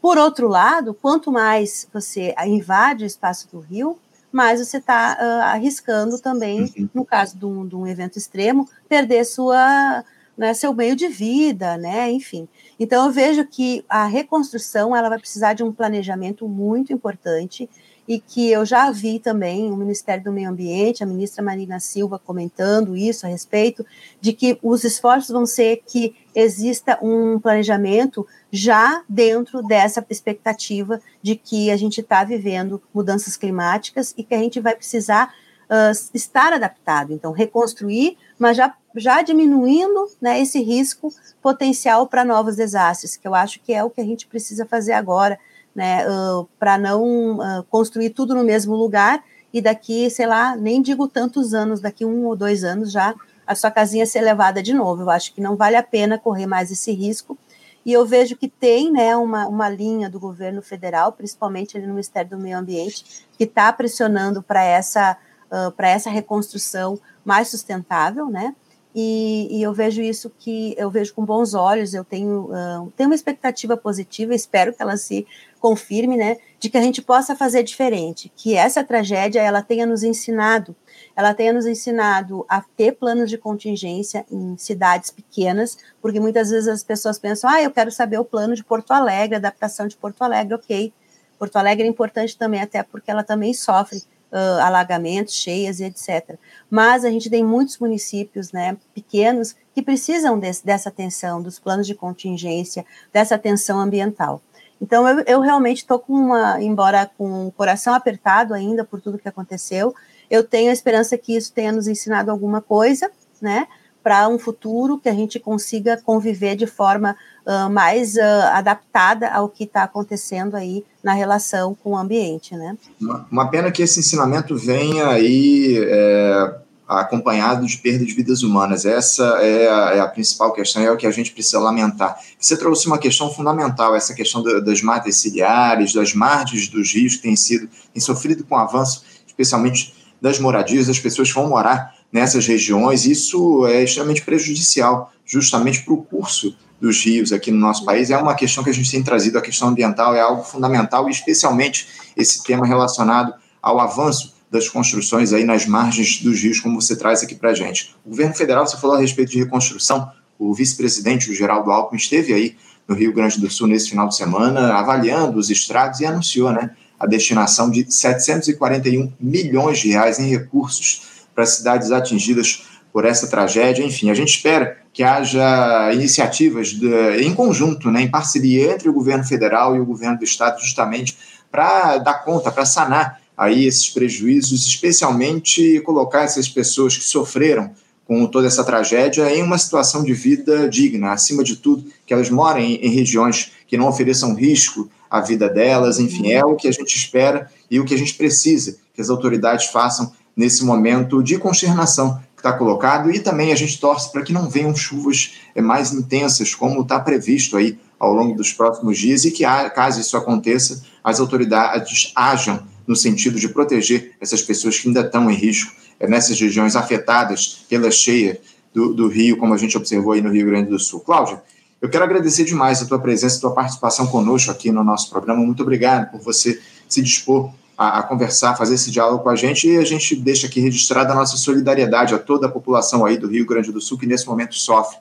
Por 0.00 0.18
outro 0.18 0.48
lado, 0.48 0.92
quanto 0.92 1.30
mais 1.30 1.86
você 1.94 2.34
invade 2.44 3.04
o 3.04 3.06
espaço 3.06 3.48
do 3.52 3.60
rio, 3.60 3.96
mas 4.32 4.58
você 4.58 4.78
está 4.78 5.18
uh, 5.20 5.42
arriscando 5.42 6.18
também, 6.18 6.72
uhum. 6.76 6.88
no 6.94 7.04
caso 7.04 7.36
de 7.36 7.44
um, 7.44 7.66
de 7.66 7.76
um, 7.76 7.86
evento 7.86 8.16
extremo, 8.18 8.68
perder 8.88 9.24
sua, 9.24 10.02
né, 10.36 10.54
seu 10.54 10.72
meio 10.72 10.96
de 10.96 11.06
vida, 11.06 11.76
né, 11.76 12.10
enfim. 12.10 12.48
Então, 12.80 13.06
eu 13.06 13.12
vejo 13.12 13.46
que 13.46 13.84
a 13.88 14.06
reconstrução 14.06 14.96
ela 14.96 15.10
vai 15.10 15.18
precisar 15.18 15.52
de 15.52 15.62
um 15.62 15.70
planejamento 15.70 16.48
muito 16.48 16.92
importante 16.92 17.68
e 18.06 18.18
que 18.18 18.50
eu 18.50 18.64
já 18.64 18.90
vi 18.90 19.18
também 19.18 19.70
o 19.70 19.76
Ministério 19.76 20.24
do 20.24 20.32
Meio 20.32 20.50
Ambiente, 20.50 21.02
a 21.02 21.06
ministra 21.06 21.42
Marina 21.42 21.78
Silva 21.78 22.18
comentando 22.18 22.96
isso 22.96 23.26
a 23.26 23.28
respeito, 23.28 23.86
de 24.20 24.32
que 24.32 24.58
os 24.62 24.84
esforços 24.84 25.30
vão 25.30 25.46
ser 25.46 25.82
que 25.86 26.14
exista 26.34 26.98
um 27.02 27.38
planejamento 27.38 28.26
já 28.50 29.02
dentro 29.08 29.62
dessa 29.62 30.04
expectativa 30.10 31.00
de 31.22 31.36
que 31.36 31.70
a 31.70 31.76
gente 31.76 32.00
está 32.00 32.24
vivendo 32.24 32.82
mudanças 32.92 33.36
climáticas 33.36 34.14
e 34.16 34.24
que 34.24 34.34
a 34.34 34.38
gente 34.38 34.60
vai 34.60 34.74
precisar 34.74 35.32
uh, 35.72 36.10
estar 36.12 36.52
adaptado, 36.52 37.12
então 37.12 37.32
reconstruir, 37.32 38.16
mas 38.38 38.56
já, 38.56 38.74
já 38.96 39.22
diminuindo 39.22 40.08
né, 40.20 40.40
esse 40.40 40.60
risco 40.60 41.12
potencial 41.40 42.06
para 42.06 42.24
novos 42.24 42.56
desastres, 42.56 43.16
que 43.16 43.26
eu 43.26 43.34
acho 43.34 43.60
que 43.60 43.72
é 43.72 43.82
o 43.82 43.90
que 43.90 44.00
a 44.00 44.04
gente 44.04 44.26
precisa 44.26 44.66
fazer 44.66 44.92
agora, 44.92 45.38
né, 45.74 46.06
uh, 46.08 46.48
para 46.58 46.78
não 46.78 47.38
uh, 47.38 47.62
construir 47.70 48.10
tudo 48.10 48.34
no 48.34 48.44
mesmo 48.44 48.74
lugar 48.74 49.22
e 49.52 49.60
daqui, 49.60 50.08
sei 50.10 50.26
lá, 50.26 50.56
nem 50.56 50.80
digo 50.80 51.06
tantos 51.08 51.52
anos, 51.54 51.80
daqui 51.80 52.04
um 52.04 52.24
ou 52.24 52.34
dois 52.34 52.64
anos 52.64 52.90
já 52.90 53.14
a 53.46 53.54
sua 53.54 53.70
casinha 53.70 54.06
ser 54.06 54.20
levada 54.20 54.62
de 54.62 54.72
novo. 54.72 55.02
Eu 55.02 55.10
acho 55.10 55.34
que 55.34 55.40
não 55.40 55.56
vale 55.56 55.76
a 55.76 55.82
pena 55.82 56.18
correr 56.18 56.46
mais 56.46 56.70
esse 56.70 56.92
risco. 56.92 57.36
E 57.84 57.92
eu 57.92 58.06
vejo 58.06 58.36
que 58.36 58.48
tem 58.48 58.92
né, 58.92 59.16
uma, 59.16 59.46
uma 59.48 59.68
linha 59.68 60.08
do 60.08 60.18
governo 60.20 60.62
federal, 60.62 61.12
principalmente 61.12 61.76
ali 61.76 61.86
no 61.86 61.94
Ministério 61.94 62.30
do 62.30 62.38
Meio 62.38 62.58
Ambiente, 62.58 63.26
que 63.36 63.44
está 63.44 63.72
pressionando 63.72 64.40
para 64.42 64.62
essa, 64.62 65.16
uh, 65.50 65.82
essa 65.82 66.08
reconstrução 66.08 66.98
mais 67.24 67.48
sustentável, 67.48 68.26
né? 68.26 68.54
E, 68.94 69.48
e, 69.50 69.62
eu 69.62 69.72
vejo 69.72 70.02
isso 70.02 70.30
que 70.38 70.74
eu 70.76 70.90
vejo 70.90 71.14
com 71.14 71.24
bons 71.24 71.54
olhos, 71.54 71.94
eu 71.94 72.04
tenho, 72.04 72.50
uh, 72.50 72.92
tenho 72.94 73.08
uma 73.08 73.14
expectativa 73.14 73.74
positiva, 73.74 74.34
espero 74.34 74.74
que 74.74 74.82
ela 74.82 74.98
se 74.98 75.26
confirme, 75.58 76.16
né, 76.16 76.36
de 76.60 76.68
que 76.68 76.76
a 76.76 76.82
gente 76.82 77.00
possa 77.00 77.34
fazer 77.34 77.62
diferente, 77.62 78.30
que 78.36 78.54
essa 78.54 78.84
tragédia 78.84 79.40
ela 79.40 79.62
tenha 79.62 79.86
nos 79.86 80.02
ensinado, 80.02 80.76
ela 81.16 81.32
tenha 81.32 81.54
nos 81.54 81.64
ensinado 81.64 82.44
a 82.48 82.60
ter 82.76 82.92
planos 82.92 83.30
de 83.30 83.38
contingência 83.38 84.26
em 84.30 84.58
cidades 84.58 85.10
pequenas, 85.10 85.78
porque 86.02 86.20
muitas 86.20 86.50
vezes 86.50 86.68
as 86.68 86.84
pessoas 86.84 87.18
pensam, 87.18 87.48
ah, 87.48 87.62
eu 87.62 87.70
quero 87.70 87.90
saber 87.90 88.18
o 88.18 88.24
plano 88.24 88.54
de 88.54 88.62
Porto 88.62 88.90
Alegre, 88.90 89.36
adaptação 89.36 89.86
de 89.86 89.96
Porto 89.96 90.20
Alegre, 90.22 90.54
ok. 90.54 90.92
Porto 91.38 91.56
Alegre 91.56 91.86
é 91.86 91.88
importante 91.88 92.36
também, 92.36 92.60
até 92.60 92.82
porque 92.82 93.10
ela 93.10 93.24
também 93.24 93.54
sofre 93.54 94.02
uh, 94.32 94.60
alagamentos, 94.60 95.34
cheias 95.34 95.78
e 95.78 95.84
etc. 95.84 96.36
Mas 96.70 97.04
a 97.04 97.10
gente 97.10 97.28
tem 97.28 97.44
muitos 97.44 97.78
municípios 97.78 98.50
né, 98.50 98.76
pequenos 98.94 99.54
que 99.74 99.82
precisam 99.82 100.38
desse, 100.38 100.64
dessa 100.64 100.88
atenção, 100.88 101.42
dos 101.42 101.58
planos 101.58 101.86
de 101.86 101.94
contingência, 101.94 102.84
dessa 103.12 103.34
atenção 103.34 103.78
ambiental. 103.78 104.40
Então, 104.80 105.06
eu, 105.06 105.22
eu 105.26 105.40
realmente 105.40 105.78
estou 105.78 105.98
com 105.98 106.12
uma, 106.12 106.60
embora 106.60 107.08
com 107.16 107.46
o 107.46 107.52
coração 107.52 107.94
apertado 107.94 108.52
ainda 108.52 108.84
por 108.84 109.00
tudo 109.00 109.18
que 109.18 109.28
aconteceu, 109.28 109.94
eu 110.28 110.42
tenho 110.42 110.70
a 110.70 110.72
esperança 110.72 111.16
que 111.16 111.36
isso 111.36 111.52
tenha 111.52 111.70
nos 111.70 111.86
ensinado 111.86 112.30
alguma 112.30 112.60
coisa, 112.60 113.10
né? 113.40 113.68
Para 114.02 114.26
um 114.28 114.38
futuro 114.38 114.98
que 114.98 115.08
a 115.08 115.14
gente 115.14 115.38
consiga 115.38 116.00
conviver 116.02 116.56
de 116.56 116.66
forma 116.66 117.16
uh, 117.46 117.70
mais 117.70 118.14
uh, 118.16 118.20
adaptada 118.52 119.30
ao 119.30 119.48
que 119.48 119.64
está 119.64 119.82
acontecendo 119.82 120.56
aí 120.56 120.84
na 121.02 121.12
relação 121.12 121.74
com 121.74 121.92
o 121.92 121.96
ambiente, 121.96 122.54
né? 122.54 122.76
Uma, 123.00 123.26
uma 123.30 123.50
pena 123.50 123.70
que 123.70 123.82
esse 123.82 124.00
ensinamento 124.00 124.56
venha 124.56 125.08
aí 125.08 125.76
é, 125.78 126.54
acompanhado 126.86 127.66
de 127.66 127.78
perda 127.78 128.04
de 128.04 128.12
vidas 128.12 128.42
humanas. 128.42 128.84
Essa 128.84 129.24
é 129.40 129.68
a, 129.68 129.94
é 129.94 130.00
a, 130.00 130.06
principal 130.06 130.52
questão, 130.52 130.82
é 130.82 130.90
o 130.90 130.96
que 130.96 131.06
a 131.06 131.10
gente 131.10 131.32
precisa 131.32 131.58
lamentar. 131.58 132.16
Você 132.38 132.56
trouxe 132.56 132.86
uma 132.86 132.98
questão 132.98 133.32
fundamental, 133.32 133.94
essa 133.94 134.14
questão 134.14 134.42
do, 134.42 134.62
das 134.62 134.82
matas 134.82 135.16
ciliares, 135.16 135.92
das 135.92 136.14
margens 136.14 136.68
dos 136.68 136.92
rios 136.92 137.16
que 137.16 137.22
têm 137.22 137.36
sido, 137.36 137.68
têm 137.92 138.00
sofrido 138.00 138.44
com 138.44 138.54
o 138.54 138.58
avanço, 138.58 139.04
especialmente 139.26 139.94
das 140.20 140.38
moradias, 140.38 140.86
das 140.86 140.98
pessoas 140.98 141.28
que 141.28 141.34
vão 141.34 141.48
morar 141.48 141.94
nessas 142.12 142.46
regiões. 142.46 143.06
Isso 143.06 143.66
é 143.66 143.82
extremamente 143.82 144.22
prejudicial, 144.22 145.12
justamente 145.24 145.82
para 145.82 145.94
o 145.94 146.02
curso 146.02 146.56
dos 146.82 147.00
rios 147.04 147.32
aqui 147.32 147.52
no 147.52 147.58
nosso 147.58 147.84
país. 147.84 148.10
É 148.10 148.16
uma 148.16 148.34
questão 148.34 148.64
que 148.64 148.68
a 148.68 148.74
gente 148.74 148.90
tem 148.90 149.04
trazido, 149.04 149.38
a 149.38 149.40
questão 149.40 149.68
ambiental 149.68 150.16
é 150.16 150.20
algo 150.20 150.42
fundamental, 150.42 151.08
e 151.08 151.12
especialmente 151.12 151.86
esse 152.16 152.42
tema 152.42 152.66
relacionado 152.66 153.32
ao 153.62 153.78
avanço 153.78 154.34
das 154.50 154.68
construções 154.68 155.32
aí 155.32 155.44
nas 155.44 155.64
margens 155.64 156.20
dos 156.20 156.42
rios, 156.42 156.58
como 156.58 156.80
você 156.80 156.96
traz 156.96 157.22
aqui 157.22 157.36
para 157.36 157.50
a 157.50 157.54
gente. 157.54 157.94
O 158.04 158.10
governo 158.10 158.34
federal, 158.34 158.66
você 158.66 158.76
falou 158.76 158.96
a 158.96 158.98
respeito 159.00 159.30
de 159.30 159.38
reconstrução, 159.38 160.10
o 160.36 160.52
vice-presidente, 160.52 161.30
o 161.30 161.34
Geraldo 161.34 161.70
Alckmin, 161.70 161.96
esteve 161.96 162.34
aí 162.34 162.56
no 162.88 162.96
Rio 162.96 163.12
Grande 163.12 163.40
do 163.40 163.48
Sul 163.48 163.68
nesse 163.68 163.88
final 163.88 164.08
de 164.08 164.16
semana, 164.16 164.74
avaliando 164.74 165.38
os 165.38 165.50
estragos 165.50 166.00
e 166.00 166.04
anunciou 166.04 166.50
né, 166.50 166.72
a 166.98 167.06
destinação 167.06 167.70
de 167.70 167.86
741 167.88 169.12
milhões 169.20 169.78
de 169.78 169.90
reais 169.90 170.18
em 170.18 170.28
recursos 170.28 171.02
para 171.32 171.46
cidades 171.46 171.92
atingidas 171.92 172.64
por 172.92 173.04
essa 173.04 173.26
tragédia. 173.26 173.84
Enfim, 173.84 174.10
a 174.10 174.14
gente 174.14 174.36
espera 174.36 174.78
que 174.92 175.02
haja 175.02 175.90
iniciativas 175.92 176.68
de, 176.68 176.88
em 177.22 177.34
conjunto, 177.34 177.90
né, 177.90 178.02
em 178.02 178.10
parceria 178.10 178.72
entre 178.72 178.88
o 178.88 178.92
governo 178.92 179.24
federal 179.24 179.74
e 179.74 179.80
o 179.80 179.86
governo 179.86 180.18
do 180.18 180.24
estado, 180.24 180.60
justamente 180.60 181.16
para 181.50 181.98
dar 181.98 182.24
conta, 182.24 182.50
para 182.50 182.64
sanar 182.64 183.20
aí 183.36 183.66
esses 183.66 183.88
prejuízos, 183.88 184.66
especialmente 184.66 185.80
colocar 185.80 186.22
essas 186.22 186.48
pessoas 186.48 186.96
que 186.96 187.04
sofreram 187.04 187.70
com 188.06 188.26
toda 188.26 188.46
essa 188.46 188.64
tragédia 188.64 189.34
em 189.34 189.42
uma 189.42 189.56
situação 189.56 190.04
de 190.04 190.12
vida 190.12 190.68
digna, 190.68 191.12
acima 191.12 191.42
de 191.42 191.56
tudo, 191.56 191.84
que 192.04 192.12
elas 192.12 192.28
morem 192.28 192.74
em 192.74 192.90
regiões 192.90 193.52
que 193.66 193.76
não 193.76 193.88
ofereçam 193.88 194.34
risco 194.34 194.90
à 195.10 195.20
vida 195.20 195.48
delas, 195.48 195.98
enfim, 195.98 196.30
é 196.30 196.44
o 196.44 196.56
que 196.56 196.68
a 196.68 196.72
gente 196.72 196.94
espera 196.96 197.50
e 197.70 197.80
o 197.80 197.84
que 197.84 197.94
a 197.94 197.98
gente 197.98 198.14
precisa 198.14 198.76
que 198.94 199.00
as 199.00 199.08
autoridades 199.08 199.66
façam 199.66 200.12
nesse 200.36 200.64
momento 200.64 201.22
de 201.22 201.38
consternação 201.38 202.20
está 202.42 202.52
colocado 202.52 203.10
e 203.10 203.20
também 203.20 203.52
a 203.52 203.56
gente 203.56 203.80
torce 203.80 204.10
para 204.10 204.22
que 204.22 204.32
não 204.32 204.50
venham 204.50 204.74
chuvas 204.74 205.34
mais 205.56 205.92
intensas, 205.92 206.54
como 206.54 206.82
está 206.82 206.98
previsto 206.98 207.56
aí 207.56 207.78
ao 207.98 208.12
longo 208.12 208.36
dos 208.36 208.52
próximos 208.52 208.98
dias 208.98 209.24
e 209.24 209.30
que, 209.30 209.44
caso 209.74 210.00
isso 210.00 210.16
aconteça, 210.16 210.82
as 211.04 211.20
autoridades 211.20 212.12
ajam 212.16 212.60
no 212.86 212.96
sentido 212.96 213.38
de 213.38 213.48
proteger 213.48 214.12
essas 214.20 214.42
pessoas 214.42 214.78
que 214.78 214.88
ainda 214.88 215.02
estão 215.02 215.30
em 215.30 215.34
risco 215.34 215.72
é, 216.00 216.08
nessas 216.08 216.38
regiões 216.40 216.74
afetadas 216.74 217.64
pela 217.68 217.90
cheia 217.92 218.40
do, 218.74 218.92
do, 218.92 219.06
Rio, 219.06 219.36
como 219.36 219.54
a 219.54 219.56
gente 219.56 219.76
observou 219.76 220.12
aí 220.12 220.20
no 220.20 220.32
Rio 220.32 220.46
Grande 220.46 220.68
do 220.68 220.78
Sul. 220.80 220.98
Cláudia, 221.00 221.40
eu 221.80 221.88
quero 221.88 222.02
agradecer 222.02 222.44
demais 222.44 222.82
a 222.82 222.86
tua 222.86 222.98
presença, 222.98 223.38
a 223.38 223.40
tua 223.40 223.54
participação 223.54 224.06
conosco 224.08 224.50
aqui 224.50 224.72
no 224.72 224.82
nosso 224.82 225.08
programa. 225.08 225.40
Muito 225.40 225.62
obrigado 225.62 226.10
por 226.10 226.20
você 226.20 226.60
se 226.88 227.00
dispor 227.00 227.52
a, 227.76 227.98
a 227.98 228.02
conversar, 228.02 228.56
fazer 228.56 228.74
esse 228.74 228.90
diálogo 228.90 229.22
com 229.22 229.28
a 229.28 229.36
gente 229.36 229.68
e 229.68 229.78
a 229.78 229.84
gente 229.84 230.14
deixa 230.16 230.46
aqui 230.46 230.60
registrada 230.60 231.12
a 231.12 231.16
nossa 231.16 231.36
solidariedade 231.36 232.14
a 232.14 232.18
toda 232.18 232.46
a 232.46 232.50
população 232.50 233.04
aí 233.04 233.16
do 233.16 233.28
Rio 233.28 233.46
Grande 233.46 233.72
do 233.72 233.80
Sul 233.80 233.98
que 233.98 234.06
nesse 234.06 234.26
momento 234.26 234.54
sofre 234.54 234.98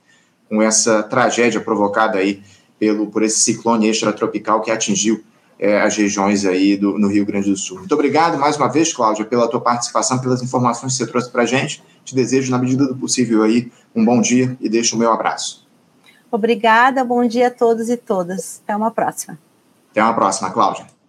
com 0.49 0.61
essa 0.61 1.03
tragédia 1.03 1.61
provocada 1.61 2.17
aí 2.17 2.41
pelo, 2.77 3.07
por 3.07 3.23
esse 3.23 3.39
ciclone 3.39 3.87
extratropical 3.87 4.61
que 4.61 4.71
atingiu 4.71 5.23
é, 5.59 5.79
as 5.79 5.95
regiões 5.95 6.43
aí 6.43 6.75
do, 6.75 6.97
no 6.97 7.07
Rio 7.07 7.23
Grande 7.23 7.49
do 7.49 7.55
Sul. 7.55 7.77
Muito 7.77 7.93
obrigado 7.93 8.37
mais 8.39 8.57
uma 8.57 8.67
vez, 8.67 8.91
Cláudia, 8.91 9.23
pela 9.23 9.47
tua 9.47 9.61
participação, 9.61 10.17
pelas 10.17 10.41
informações 10.41 10.93
que 10.93 10.97
você 10.97 11.07
trouxe 11.07 11.29
para 11.29 11.43
a 11.43 11.45
gente. 11.45 11.83
Te 12.03 12.15
desejo, 12.15 12.49
na 12.49 12.57
medida 12.57 12.87
do 12.87 12.95
possível, 12.95 13.43
aí, 13.43 13.71
um 13.95 14.03
bom 14.03 14.19
dia 14.19 14.57
e 14.59 14.67
deixo 14.67 14.95
o 14.95 14.99
meu 14.99 15.13
abraço. 15.13 15.67
Obrigada, 16.31 17.03
bom 17.03 17.27
dia 17.27 17.47
a 17.47 17.51
todos 17.51 17.89
e 17.89 17.97
todas. 17.97 18.61
Até 18.63 18.75
uma 18.75 18.89
próxima. 18.89 19.37
Até 19.91 20.01
uma 20.01 20.13
próxima, 20.13 20.49
Cláudia. 20.49 21.00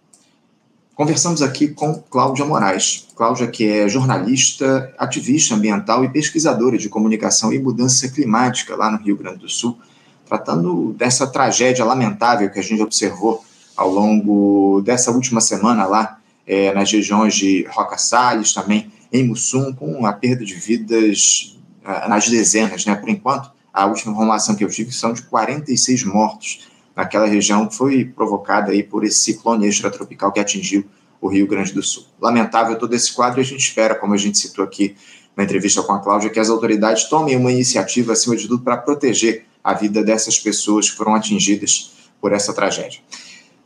Conversamos 1.03 1.41
aqui 1.41 1.67
com 1.67 1.95
Cláudia 1.95 2.45
Moraes. 2.45 3.09
Cláudia, 3.13 3.45
que 3.47 3.67
é 3.67 3.89
jornalista, 3.89 4.89
ativista 4.97 5.53
ambiental 5.53 6.05
e 6.05 6.07
pesquisadora 6.07 6.77
de 6.77 6.87
comunicação 6.87 7.51
e 7.51 7.59
mudança 7.59 8.07
climática 8.07 8.73
lá 8.73 8.89
no 8.89 8.97
Rio 8.99 9.17
Grande 9.17 9.39
do 9.39 9.49
Sul, 9.49 9.77
tratando 10.25 10.93
dessa 10.93 11.27
tragédia 11.27 11.83
lamentável 11.83 12.49
que 12.49 12.57
a 12.57 12.63
gente 12.63 12.81
observou 12.81 13.43
ao 13.75 13.89
longo 13.89 14.81
dessa 14.85 15.11
última 15.11 15.41
semana 15.41 15.85
lá 15.85 16.19
é, 16.47 16.73
nas 16.73 16.89
regiões 16.89 17.35
de 17.35 17.67
Roca 17.69 17.97
Salles, 17.97 18.53
também 18.53 18.89
em 19.11 19.27
Mussum, 19.27 19.73
com 19.73 20.05
a 20.05 20.13
perda 20.13 20.45
de 20.45 20.53
vidas 20.53 21.59
uh, 21.83 22.07
nas 22.07 22.29
dezenas, 22.29 22.85
né? 22.85 22.95
Por 22.95 23.09
enquanto, 23.09 23.51
a 23.73 23.85
última 23.87 24.13
informação 24.13 24.55
que 24.55 24.63
eu 24.63 24.69
tive 24.69 24.93
são 24.93 25.11
de 25.11 25.23
46 25.23 26.05
mortos 26.05 26.72
naquela 26.95 27.25
região 27.25 27.67
que 27.67 27.75
foi 27.75 28.05
provocada 28.05 28.71
aí 28.71 28.83
por 28.83 29.03
esse 29.03 29.19
ciclone 29.19 29.67
extratropical 29.67 30.31
que 30.31 30.39
atingiu 30.39 30.85
o 31.19 31.27
Rio 31.27 31.47
Grande 31.47 31.73
do 31.73 31.81
Sul. 31.81 32.05
Lamentável 32.21 32.77
todo 32.77 32.93
esse 32.93 33.13
quadro 33.13 33.39
e 33.39 33.41
a 33.41 33.45
gente 33.45 33.61
espera, 33.61 33.95
como 33.95 34.13
a 34.13 34.17
gente 34.17 34.37
citou 34.37 34.63
aqui 34.63 34.95
na 35.35 35.43
entrevista 35.43 35.81
com 35.81 35.93
a 35.93 35.99
Cláudia, 35.99 36.29
que 36.29 36.39
as 36.39 36.49
autoridades 36.49 37.05
tomem 37.05 37.35
uma 37.35 37.51
iniciativa, 37.51 38.13
acima 38.13 38.35
de 38.35 38.47
tudo, 38.47 38.63
para 38.63 38.77
proteger 38.77 39.45
a 39.63 39.73
vida 39.73 40.03
dessas 40.03 40.37
pessoas 40.37 40.89
que 40.89 40.97
foram 40.97 41.15
atingidas 41.15 41.93
por 42.19 42.33
essa 42.33 42.53
tragédia. 42.53 42.99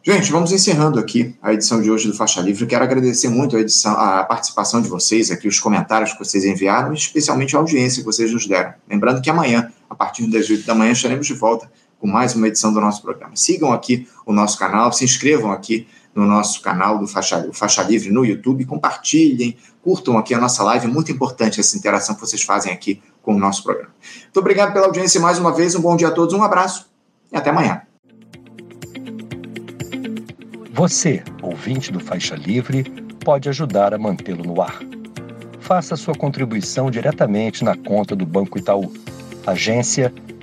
Gente, 0.03 0.31
vamos 0.31 0.53
encerrando 0.53 0.99
aqui 0.99 1.35
a 1.41 1.53
edição 1.53 1.81
de 1.81 1.91
hoje 1.91 2.07
do 2.07 2.13
Faixa 2.13 2.39
Livre. 2.39 2.65
Quero 2.65 2.81
agradecer 2.81 3.27
muito 3.27 3.57
a, 3.57 3.59
edição, 3.59 3.91
a 3.91 4.23
participação 4.23 4.81
de 4.81 4.87
vocês 4.87 5.29
aqui, 5.31 5.49
os 5.49 5.59
comentários 5.59 6.13
que 6.13 6.19
vocês 6.19 6.45
enviaram, 6.45 6.93
especialmente 6.93 7.55
a 7.55 7.59
audiência 7.59 8.01
que 8.01 8.05
vocês 8.05 8.31
nos 8.31 8.47
deram. 8.47 8.73
Lembrando 8.89 9.21
que 9.21 9.29
amanhã, 9.29 9.69
a 9.89 9.95
partir 9.95 10.25
das 10.27 10.49
8 10.49 10.65
da 10.65 10.73
manhã, 10.73 10.93
estaremos 10.93 11.27
de 11.27 11.33
volta 11.33 11.69
com 11.99 12.07
mais 12.07 12.35
uma 12.35 12.47
edição 12.47 12.73
do 12.73 12.79
nosso 12.79 13.01
programa. 13.01 13.35
Sigam 13.35 13.71
aqui 13.71 14.07
o 14.25 14.33
nosso 14.33 14.57
canal, 14.57 14.91
se 14.91 15.03
inscrevam 15.03 15.51
aqui 15.51 15.87
no 16.13 16.25
nosso 16.25 16.61
canal 16.61 16.97
do 16.97 17.07
Faixa, 17.07 17.47
Faixa 17.53 17.83
Livre 17.83 18.09
no 18.09 18.25
YouTube, 18.25 18.65
compartilhem, 18.65 19.55
curtam 19.83 20.17
aqui 20.17 20.33
a 20.33 20.39
nossa 20.39 20.63
live, 20.63 20.85
é 20.85 20.89
muito 20.89 21.11
importante 21.11 21.59
essa 21.59 21.77
interação 21.77 22.15
que 22.15 22.21
vocês 22.21 22.41
fazem 22.41 22.73
aqui 22.73 23.01
com 23.21 23.35
o 23.35 23.39
nosso 23.39 23.63
programa. 23.63 23.91
Muito 24.23 24.39
obrigado 24.39 24.73
pela 24.73 24.87
audiência 24.87 25.21
mais 25.21 25.37
uma 25.37 25.53
vez, 25.53 25.75
um 25.75 25.81
bom 25.81 25.95
dia 25.95 26.07
a 26.07 26.11
todos, 26.11 26.33
um 26.33 26.43
abraço 26.43 26.89
e 27.31 27.37
até 27.37 27.51
amanhã. 27.51 27.83
Você, 30.73 31.23
ouvinte 31.41 31.91
do 31.91 31.99
Faixa 31.99 32.35
Livre, 32.35 32.83
pode 33.23 33.49
ajudar 33.49 33.93
a 33.93 33.97
mantê-lo 33.97 34.43
no 34.43 34.61
ar. 34.61 34.79
Faça 35.59 35.95
sua 35.95 36.15
contribuição 36.15 36.89
diretamente 36.89 37.63
na 37.63 37.75
conta 37.75 38.15
do 38.15 38.25
Banco 38.25 38.57
Itaú, 38.57 38.91
agência 39.45 40.13